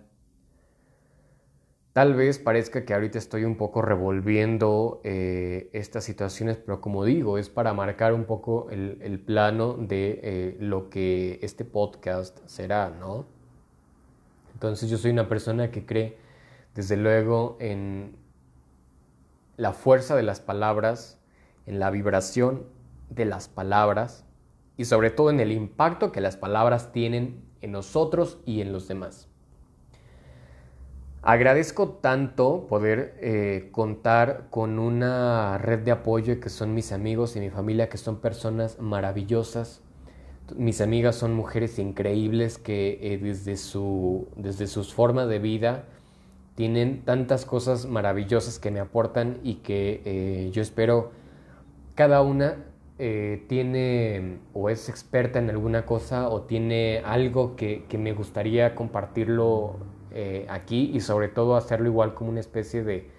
Tal 1.94 2.16
vez 2.16 2.40
parezca 2.40 2.86
que 2.86 2.96
ahorita 2.96 3.20
estoy 3.20 3.44
un 3.44 3.56
poco 3.56 3.84
revolviendo 3.84 5.00
eh, 5.04 5.70
estas 5.74 6.04
situaciones, 6.04 6.58
pero 6.58 6.82
como 6.82 7.06
digo, 7.06 7.38
es 7.38 7.50
para 7.50 7.72
marcar 7.76 8.14
un 8.14 8.26
poco 8.26 8.68
el, 8.72 9.20
plano 9.20 9.74
de 9.74 10.20
eh, 10.24 10.58
lo 10.60 10.90
que 10.90 11.38
este 11.44 11.66
podcast 11.66 12.40
será, 12.48 12.90
¿no? 12.90 13.28
Entonces 14.56 14.90
yo 14.90 14.98
soy 14.98 15.12
una 15.12 15.30
persona 15.30 15.70
que 15.70 15.86
cree, 15.86 16.18
desde 16.74 16.98
luego, 16.98 17.58
en 17.60 18.16
la 19.56 19.72
fuerza 19.72 20.16
de 20.16 20.24
las 20.24 20.40
palabras, 20.40 21.20
en 21.68 21.78
la 21.80 21.92
vibración 21.92 22.64
de 23.12 23.26
las 23.26 23.50
palabras 23.50 24.26
y 24.78 24.86
sobre 24.86 25.12
todo 25.12 25.30
en 25.30 25.40
el 25.40 25.52
impacto 25.52 26.12
que 26.12 26.22
las 26.22 26.38
palabras 26.38 26.92
tienen 26.92 27.44
en 27.62 27.72
nosotros 27.72 28.40
y 28.48 28.62
en 28.62 28.74
los 28.74 28.88
demás. 28.88 29.30
Agradezco 31.26 31.88
tanto 31.88 32.68
poder 32.68 33.16
eh, 33.22 33.70
contar 33.72 34.48
con 34.50 34.78
una 34.78 35.58
red 35.58 35.80
de 35.80 35.92
apoyo 35.92 36.42
que 36.42 36.50
son 36.50 36.74
mis 36.74 36.92
amigos 36.92 37.38
y 37.38 37.40
mi 37.40 37.50
familia, 37.50 37.88
que 37.88 37.98
son 37.98 38.18
personas 38.18 38.78
maravillosas. 38.82 39.82
Mis 40.58 40.82
amigas 40.82 41.16
son 41.16 41.34
mujeres 41.34 41.80
increíbles 41.80 42.58
que 42.58 43.00
eh, 43.02 43.18
desde, 43.18 43.56
su, 43.56 44.28
desde 44.36 44.68
sus 44.68 44.94
formas 44.94 45.30
de 45.30 45.40
vida 45.40 45.86
tienen 46.56 47.06
tantas 47.06 47.46
cosas 47.46 47.86
maravillosas 47.86 48.60
que 48.60 48.70
me 48.70 48.82
aportan 48.82 49.40
y 49.44 49.56
que 49.56 50.02
eh, 50.04 50.50
yo 50.52 50.62
espero 50.62 51.12
cada 51.96 52.22
una 52.22 52.66
tiene 53.50 54.38
o 54.54 54.70
es 54.70 54.88
experta 54.88 55.38
en 55.40 55.50
alguna 55.50 55.86
cosa 55.86 56.30
o 56.30 56.44
tiene 56.44 57.02
algo 57.04 57.58
que, 57.58 57.84
que 57.90 57.98
me 57.98 58.14
gustaría 58.14 58.76
compartirlo 58.76 59.78
eh, 60.14 60.46
aquí 60.50 60.92
y 60.94 61.02
sobre 61.02 61.28
todo 61.28 61.56
hacerlo 61.56 61.88
igual 61.88 62.14
como 62.14 62.30
una 62.30 62.40
especie 62.40 62.84
de, 62.84 63.10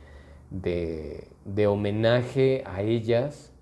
de, 0.50 1.66
homenaje 1.66 2.62
a 2.66 2.82
ellas, 2.82 3.52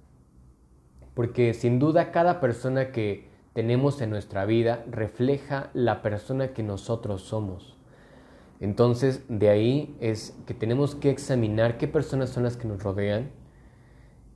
porque 1.15 1.55
sin 1.55 1.79
duda 1.79 2.13
cada 2.13 2.41
persona 2.41 2.93
que 2.93 3.31
tenemos 3.55 4.01
en 4.01 4.11
nuestra 4.11 4.45
vida 4.45 4.85
refleja 4.91 5.71
la 5.73 6.03
persona 6.03 6.53
que 6.53 6.63
nosotros 6.63 7.23
somos. 7.23 7.77
Entonces, 8.61 9.25
de 9.29 9.49
ahí 9.49 9.97
es 10.01 10.37
que 10.47 10.55
tenemos 10.55 10.95
que 10.95 11.11
examinar 11.11 11.79
qué 11.79 11.89
personas 11.89 12.31
son 12.31 12.45
las 12.45 12.57
que 12.57 12.69
nos 12.69 12.83
rodean 12.83 13.31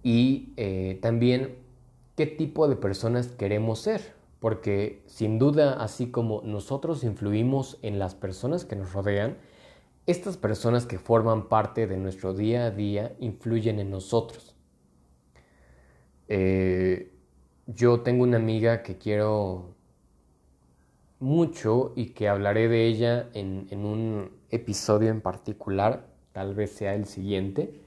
y 0.02 0.52
eh, 0.56 0.98
también 1.02 1.56
qué 2.16 2.26
tipo 2.26 2.66
de 2.66 2.76
personas 2.76 3.28
queremos 3.28 3.80
ser 3.80 4.15
porque 4.40 5.02
sin 5.06 5.38
duda, 5.38 5.82
así 5.82 6.10
como 6.10 6.42
nosotros 6.42 7.04
influimos 7.04 7.78
en 7.82 7.98
las 7.98 8.14
personas 8.14 8.64
que 8.64 8.76
nos 8.76 8.92
rodean, 8.92 9.38
estas 10.06 10.36
personas 10.36 10.86
que 10.86 10.98
forman 10.98 11.48
parte 11.48 11.86
de 11.86 11.96
nuestro 11.96 12.34
día 12.34 12.66
a 12.66 12.70
día 12.70 13.16
influyen 13.18 13.80
en 13.80 13.90
nosotros. 13.90 14.54
Eh, 16.28 17.12
yo 17.66 18.00
tengo 18.02 18.22
una 18.22 18.36
amiga 18.36 18.82
que 18.82 18.98
quiero 18.98 19.74
mucho 21.18 21.92
y 21.96 22.10
que 22.10 22.28
hablaré 22.28 22.68
de 22.68 22.86
ella 22.86 23.28
en 23.32 23.84
un 23.84 24.30
episodio 24.50 25.10
en 25.10 25.20
particular, 25.20 26.06
tal 26.32 26.54
vez 26.54 26.70
sea 26.72 26.94
el 26.94 27.06
siguiente. 27.06 27.85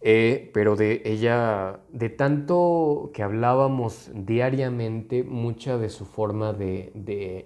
Eh, 0.00 0.50
pero 0.54 0.76
de 0.76 1.02
ella, 1.04 1.80
de 1.90 2.10
tanto 2.10 3.10
que 3.14 3.22
hablábamos 3.22 4.10
diariamente, 4.14 5.24
mucha 5.24 5.78
de 5.78 5.88
su 5.88 6.04
forma 6.04 6.52
de, 6.52 6.92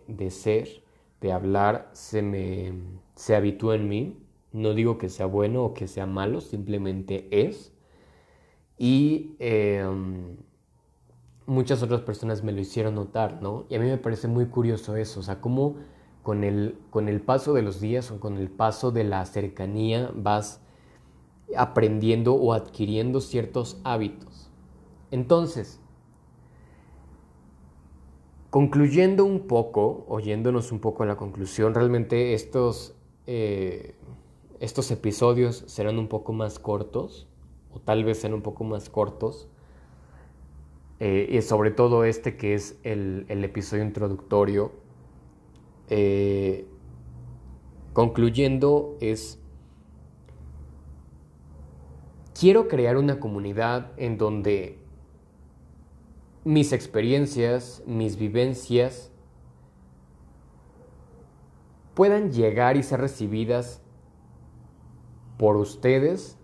de, 0.07 0.31
ser, 0.31 0.83
de 1.21 1.33
hablar, 1.33 1.91
se 1.93 2.23
me 2.23 2.73
se 3.21 3.37
habitúa 3.37 3.75
en 3.77 3.89
mí. 3.89 4.17
No 4.53 4.75
digo 4.75 4.99
que 4.99 5.09
sea 5.11 5.27
bueno 5.27 5.65
o 5.65 5.75
que 5.75 5.89
sea 5.89 6.07
malo, 6.07 6.41
simplemente 6.41 7.29
es. 7.31 7.73
Y 8.79 9.37
em, 9.39 10.37
muchas 11.47 11.83
otras 11.83 12.01
personas 12.01 12.43
me 12.43 12.53
lo 12.53 12.61
hicieron 12.61 12.95
notar, 12.95 13.43
¿no? 13.43 13.67
Y 13.69 13.75
a 13.75 13.79
mí 13.79 13.87
me 13.87 13.99
parece 13.99 14.27
muy 14.27 14.47
curioso 14.47 14.97
eso, 14.97 15.21
o 15.21 15.23
sea, 15.23 15.41
cómo 15.41 15.77
con 16.23 16.45
el, 16.45 16.79
con 16.91 17.09
el 17.09 17.21
paso 17.21 17.53
de 17.53 17.63
los 17.63 17.81
días 17.81 18.11
o 18.11 18.21
con 18.21 18.39
el 18.39 18.49
paso 18.51 18.91
de 18.91 19.05
la 19.05 19.25
cercanía 19.27 20.11
vas 20.15 20.63
aprendiendo 21.57 22.35
o 22.35 22.53
adquiriendo 22.53 23.21
ciertos 23.21 23.81
hábitos. 23.85 24.51
Entonces, 25.11 25.81
concluyendo 28.51 29.25
un 29.25 29.47
poco, 29.47 30.05
oyéndonos 30.09 30.73
un 30.73 30.81
poco 30.81 31.03
a 31.03 31.07
la 31.07 31.17
conclusión, 31.17 31.75
realmente 31.75 32.35
estos, 32.35 32.95
eh, 33.27 33.95
estos 34.59 34.91
episodios 34.91 35.65
serán 35.67 35.99
un 35.99 36.09
poco 36.09 36.33
más 36.33 36.59
cortos, 36.59 37.29
o 37.73 37.81
tal 37.81 38.05
vez 38.05 38.21
sean 38.21 38.35
un 38.35 38.43
poco 38.43 38.65
más 38.65 38.91
cortos, 38.91 39.49
eh, 41.01 41.29
y 41.31 41.41
sobre 41.43 41.71
todo 41.71 42.05
este 42.05 42.37
que 42.37 42.55
es 42.55 42.79
el, 42.83 43.25
episodio 43.29 43.85
introductorio. 43.85 44.73
Eh, 45.89 46.67
concluyendo 47.95 48.97
es 49.01 49.40
quiero 52.41 52.69
crear 52.69 52.97
una 52.97 53.21
comunidad 53.21 53.93
en 53.99 54.17
donde 54.17 54.79
mis 56.43 56.73
experiencias, 56.73 57.83
mis 57.87 58.17
vivencias 58.17 59.13
puedan 61.93 62.33
llegar 62.33 62.79
y 62.79 62.83
ser 62.83 63.03
recibidas 63.03 63.83
por 65.37 65.57
ustedes, 65.57 66.39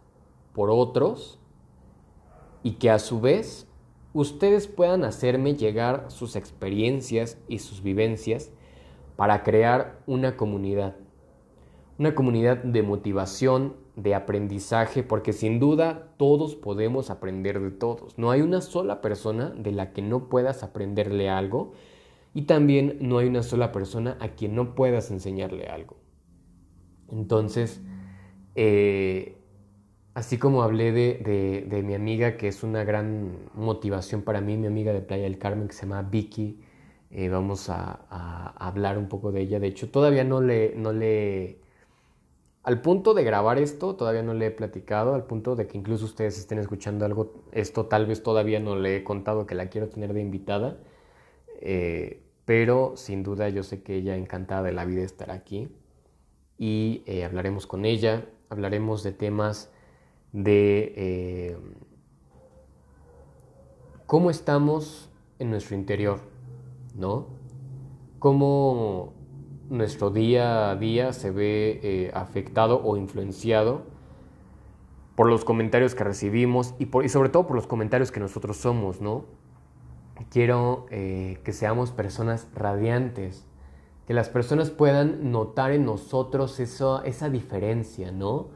por 0.52 0.68
otros, 0.68 1.40
y 2.62 2.72
que 2.72 2.90
a 2.90 2.98
su 2.98 3.22
vez 3.22 3.66
ustedes 4.12 4.66
puedan 4.66 5.02
hacerme 5.02 5.54
llegar 5.54 6.11
sus 6.11 6.37
experiencias 6.37 7.38
y 7.48 7.61
sus 7.61 7.82
vivencias 7.82 8.50
para 9.16 9.42
crear 9.44 9.98
una 10.06 10.37
comunidad. 10.37 10.94
Una 11.98 12.14
comunidad 12.14 12.59
de 12.59 12.82
motivación, 12.82 13.86
de 13.96 14.14
aprendizaje, 14.14 15.02
porque 15.02 15.32
sin 15.32 15.59
duda 15.59 16.12
todos 16.18 16.54
podemos 16.54 17.09
aprender 17.09 17.61
de 17.61 17.70
todos. 17.70 18.18
No 18.18 18.30
hay 18.30 18.42
una 18.42 18.61
sola 18.61 19.00
persona 19.00 19.50
de 19.50 19.72
la 19.72 19.92
que 19.92 20.02
no 20.02 20.28
puedas 20.28 20.62
aprenderle 20.62 21.30
algo 21.30 21.72
y 22.35 22.42
también 22.42 22.98
no 23.00 23.18
hay 23.18 23.26
una 23.26 23.42
sola 23.42 23.72
persona 23.72 24.18
a 24.20 24.28
quien 24.28 24.54
no 24.54 24.74
puedas 24.74 25.11
enseñarle 25.11 25.66
algo. 25.68 25.96
Entonces, 27.11 27.80
eh, 28.54 29.38
así 30.12 30.37
como 30.37 30.62
hablé 30.62 30.92
de, 30.92 31.82
mi 31.82 31.94
amiga, 31.94 32.37
que 32.37 32.48
es 32.48 32.62
una 32.62 32.85
gran 32.85 33.48
motivación 33.54 34.20
para 34.20 34.42
mí, 34.42 34.59
mi 34.59 34.66
amiga 34.66 34.92
de 34.92 35.00
Playa 35.00 35.22
del 35.22 35.38
Carmen, 35.38 35.68
que 35.68 35.74
se 35.74 35.87
llama 35.87 36.02
Vicky, 36.02 36.61
eh, 37.11 37.30
vamos 37.30 37.70
a, 37.70 38.04
a, 38.11 38.66
hablar 38.66 38.98
un 38.98 39.09
poco 39.09 39.32
de 39.32 39.40
ella. 39.40 39.59
De 39.59 39.68
hecho, 39.68 39.88
todavía 39.90 40.24
no 40.24 40.42
le, 40.42 40.74
no 40.76 40.92
le 40.92 41.61
al 42.66 42.81
punto 42.81 43.14
de 43.14 43.22
grabar 43.22 43.61
esto, 43.61 43.94
todavía 43.94 44.24
no 44.24 44.35
le 44.35 44.46
he 44.46 44.50
platicado, 44.50 45.14
al 45.14 45.22
punto 45.22 45.55
de 45.55 45.68
que 45.68 45.79
incluso 45.79 46.05
ustedes 46.05 46.37
estén 46.37 46.59
escuchando 46.59 47.05
algo, 47.05 47.44
esto 47.52 47.87
tal 47.87 48.07
vez 48.07 48.24
todavía 48.24 48.59
no 48.59 48.74
le 48.74 48.96
he 48.96 49.05
contado 49.05 49.46
que 49.46 49.55
la 49.55 49.68
quiero 49.68 49.88
tener 49.88 50.12
de 50.12 50.20
invitada, 50.20 50.76
eh, 51.61 52.24
pero 52.44 52.94
sin 52.96 53.22
duda 53.22 53.48
yo 53.50 53.62
sé 53.62 53.85
que 53.85 53.94
ella 53.94 54.16
encantada 54.16 54.64
de 54.64 54.72
la 54.72 54.85
vida 54.85 55.05
estar 55.05 55.31
aquí 55.31 55.68
y 56.59 57.05
eh, 57.07 57.24
hablaremos 57.24 57.68
con 57.68 57.85
ella, 57.85 58.26
hablaremos 58.48 59.05
de 59.05 59.12
temas 59.12 59.70
de 60.33 60.92
eh, 60.96 61.59
cómo 64.07 64.29
estamos 64.29 65.09
en 65.38 65.50
nuestro 65.50 65.76
interior, 65.76 66.18
¿no? 66.96 67.29
Nuestro 69.70 70.11
día 70.11 70.70
a 70.70 70.76
día 70.76 71.12
se 71.12 71.31
ve 71.31 71.81
eh, 71.83 72.11
afectado 72.14 72.81
o 72.85 72.96
influenciado 72.96 73.83
por 75.14 75.29
los 75.29 75.44
comentarios 75.44 75.94
que 75.94 76.05
recibimos 76.05 76.74
y, 76.79 76.87
por, 76.87 77.09
sobre 77.09 77.31
todo 77.31 77.46
por 77.46 77.57
los 77.57 77.66
comentarios 77.66 78.12
que 78.12 78.20
nosotros 78.20 78.59
somos, 78.59 79.00
¿no? 79.00 79.24
Quiero 80.31 80.87
eh, 80.90 81.38
que 81.44 81.52
seamos 81.52 81.90
personas 81.90 82.48
radiantes, 82.55 83.46
que 84.07 84.14
las 84.14 84.29
personas 84.29 84.70
puedan 84.70 85.31
notar 85.31 85.72
en 85.72 85.85
nosotros 85.85 86.61
eso, 86.61 87.02
esa 87.05 87.29
diferencia, 87.29 88.12
¿no? 88.12 88.48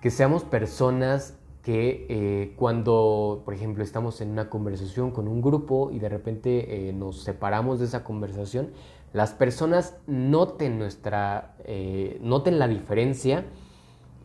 Que 0.00 0.10
seamos 0.10 0.44
personas 0.44 1.36
que 1.62 2.06
eh, 2.08 2.54
cuando, 2.56 3.42
por 3.44 3.54
ejemplo, 3.54 3.84
estamos 3.84 4.20
en 4.20 4.30
una 4.30 4.48
conversación 4.48 5.10
con 5.10 5.28
un 5.28 5.42
grupo 5.42 5.90
y 5.92 5.98
de 5.98 6.08
repente 6.08 6.92
nos 6.94 7.22
separamos 7.22 7.78
de 7.80 7.84
esa 7.86 8.02
conversación, 8.02 8.70
las 9.12 9.32
personas 9.32 9.96
noten 10.06 10.78
nuestra, 10.78 11.56
eh, 11.64 12.18
noten 12.22 12.58
la 12.58 12.68
diferencia 12.68 13.44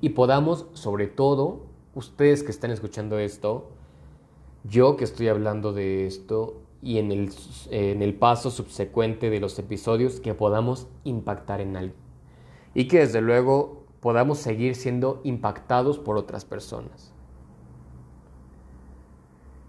y 0.01 0.09
podamos, 0.09 0.67
sobre 0.73 1.07
todo, 1.07 1.65
ustedes 1.95 2.43
que 2.43 2.51
están 2.51 2.71
escuchando 2.71 3.17
esto, 3.17 3.71
yo 4.63 4.95
que 4.95 5.03
estoy 5.03 5.27
hablando 5.27 5.73
de 5.73 6.05
esto 6.05 6.61
y 6.81 6.99
en 6.99 7.11
el, 7.11 7.31
en 7.71 8.01
el 8.03 8.13
paso 8.13 8.51
subsecuente 8.51 9.29
de 9.29 9.39
los 9.39 9.57
episodios, 9.57 10.19
que 10.19 10.33
podamos 10.33 10.87
impactar 11.03 11.61
en 11.61 11.77
algo. 11.77 11.95
Y 12.75 12.87
que 12.87 12.99
desde 12.99 13.21
luego 13.21 13.85
podamos 14.01 14.37
seguir 14.37 14.75
siendo 14.75 15.21
impactados 15.23 15.97
por 15.97 16.17
otras 16.17 16.45
personas. 16.45 17.11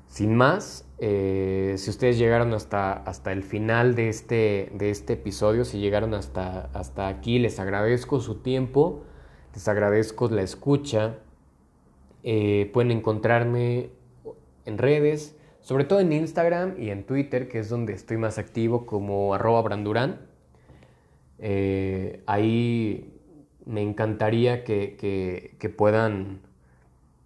Sin 0.09 0.35
más, 0.35 0.86
eh, 0.99 1.75
si 1.77 1.91
ustedes 1.91 2.19
llegaron 2.19 2.55
hasta, 2.55 2.93
hasta 2.93 3.33
el 3.33 3.43
final 3.43 3.95
de 3.95 4.09
este, 4.09 4.71
de 4.73 4.91
este 4.91 5.15
episodio, 5.15 5.65
si 5.65 5.79
llegaron 5.79 6.15
hasta, 6.15 6.71
hasta 6.73 7.09
aquí, 7.09 7.39
les 7.39 7.61
agradezco 7.61 8.21
su 8.21 8.37
tiempo, 8.37 9.05
les 9.53 9.69
agradezco 9.69 10.29
la 10.29 10.43
escucha. 10.43 11.19
Eh, 12.23 12.71
pueden 12.73 12.91
encontrarme 12.91 13.91
en 14.65 14.79
redes, 14.79 15.37
sobre 15.61 15.85
todo 15.85 16.01
en 16.01 16.13
Instagram 16.13 16.75
y 16.79 16.91
en 16.91 17.05
Twitter, 17.05 17.49
que 17.49 17.59
es 17.59 17.69
donde 17.69 17.93
estoy 17.93 18.17
más 18.17 18.39
activo 18.39 18.87
como 18.87 19.35
arroba 19.35 19.61
brandurán. 19.63 20.21
Eh, 21.39 22.23
ahí 22.27 23.13
me 23.67 23.83
encantaría 23.83 24.65
que 24.65 25.75
puedan 25.77 26.41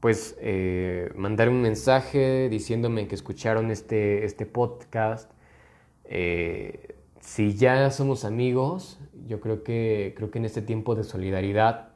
pues 0.00 0.36
eh, 0.40 1.12
mandar 1.14 1.50
un 1.50 1.60
mensaje 1.60 2.48
diciéndome 2.48 3.06
que 3.06 3.14
escucharon 3.14 3.70
este, 3.70 4.24
este 4.24 4.46
podcast. 4.46 5.30
Eh, 6.04 6.96
si 7.20 7.54
ya 7.54 7.90
somos 7.90 8.24
amigos, 8.24 8.98
yo 9.26 9.40
creo 9.40 9.62
que, 9.62 10.14
creo 10.16 10.30
que 10.30 10.38
en 10.38 10.46
este 10.46 10.62
tiempo 10.62 10.94
de 10.94 11.04
solidaridad, 11.04 11.90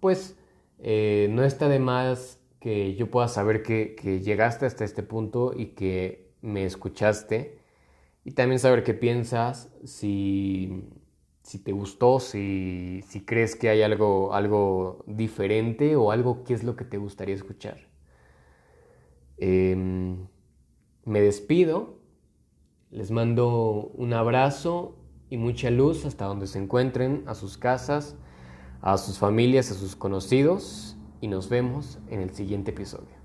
pues 0.00 0.36
eh, 0.78 1.28
no 1.30 1.44
está 1.44 1.68
de 1.68 1.78
más 1.78 2.40
que 2.58 2.94
yo 2.94 3.10
pueda 3.10 3.28
saber 3.28 3.62
que, 3.62 3.94
que 3.94 4.20
llegaste 4.20 4.64
hasta 4.64 4.84
este 4.84 5.02
punto 5.02 5.52
y 5.54 5.66
que 5.68 6.30
me 6.40 6.64
escuchaste. 6.64 7.58
Y 8.24 8.32
también 8.32 8.58
saber 8.58 8.82
qué 8.82 8.94
piensas, 8.94 9.70
si 9.84 10.84
si 11.46 11.60
te 11.60 11.70
gustó, 11.70 12.18
si, 12.18 13.04
crees 13.24 13.54
que 13.54 13.68
hay 13.68 13.82
algo, 13.82 14.34
algo 14.34 15.04
diferente 15.06 15.94
o 15.94 16.10
algo 16.10 16.42
que 16.42 16.54
es 16.54 16.64
lo 16.64 16.74
que 16.74 16.84
te 16.84 16.98
gustaría 16.98 17.36
escuchar. 17.36 17.86
Em, 19.36 20.26
me 21.04 21.20
despido, 21.20 22.00
les 22.90 23.12
mando 23.12 23.92
un 23.94 24.12
abrazo 24.12 24.96
y 25.30 25.36
mucha 25.36 25.70
luz 25.70 26.04
hasta 26.04 26.24
donde 26.24 26.48
se 26.48 26.58
encuentren, 26.58 27.22
a 27.26 27.36
sus 27.36 27.56
casas, 27.56 28.16
a 28.80 28.98
sus 28.98 29.18
familias, 29.20 29.70
a 29.70 29.74
sus 29.74 29.94
conocidos 29.94 30.96
y 31.20 31.28
nos 31.28 31.48
vemos 31.48 32.00
en 32.08 32.22
el 32.22 32.30
siguiente 32.30 32.72
episodio. 32.72 33.15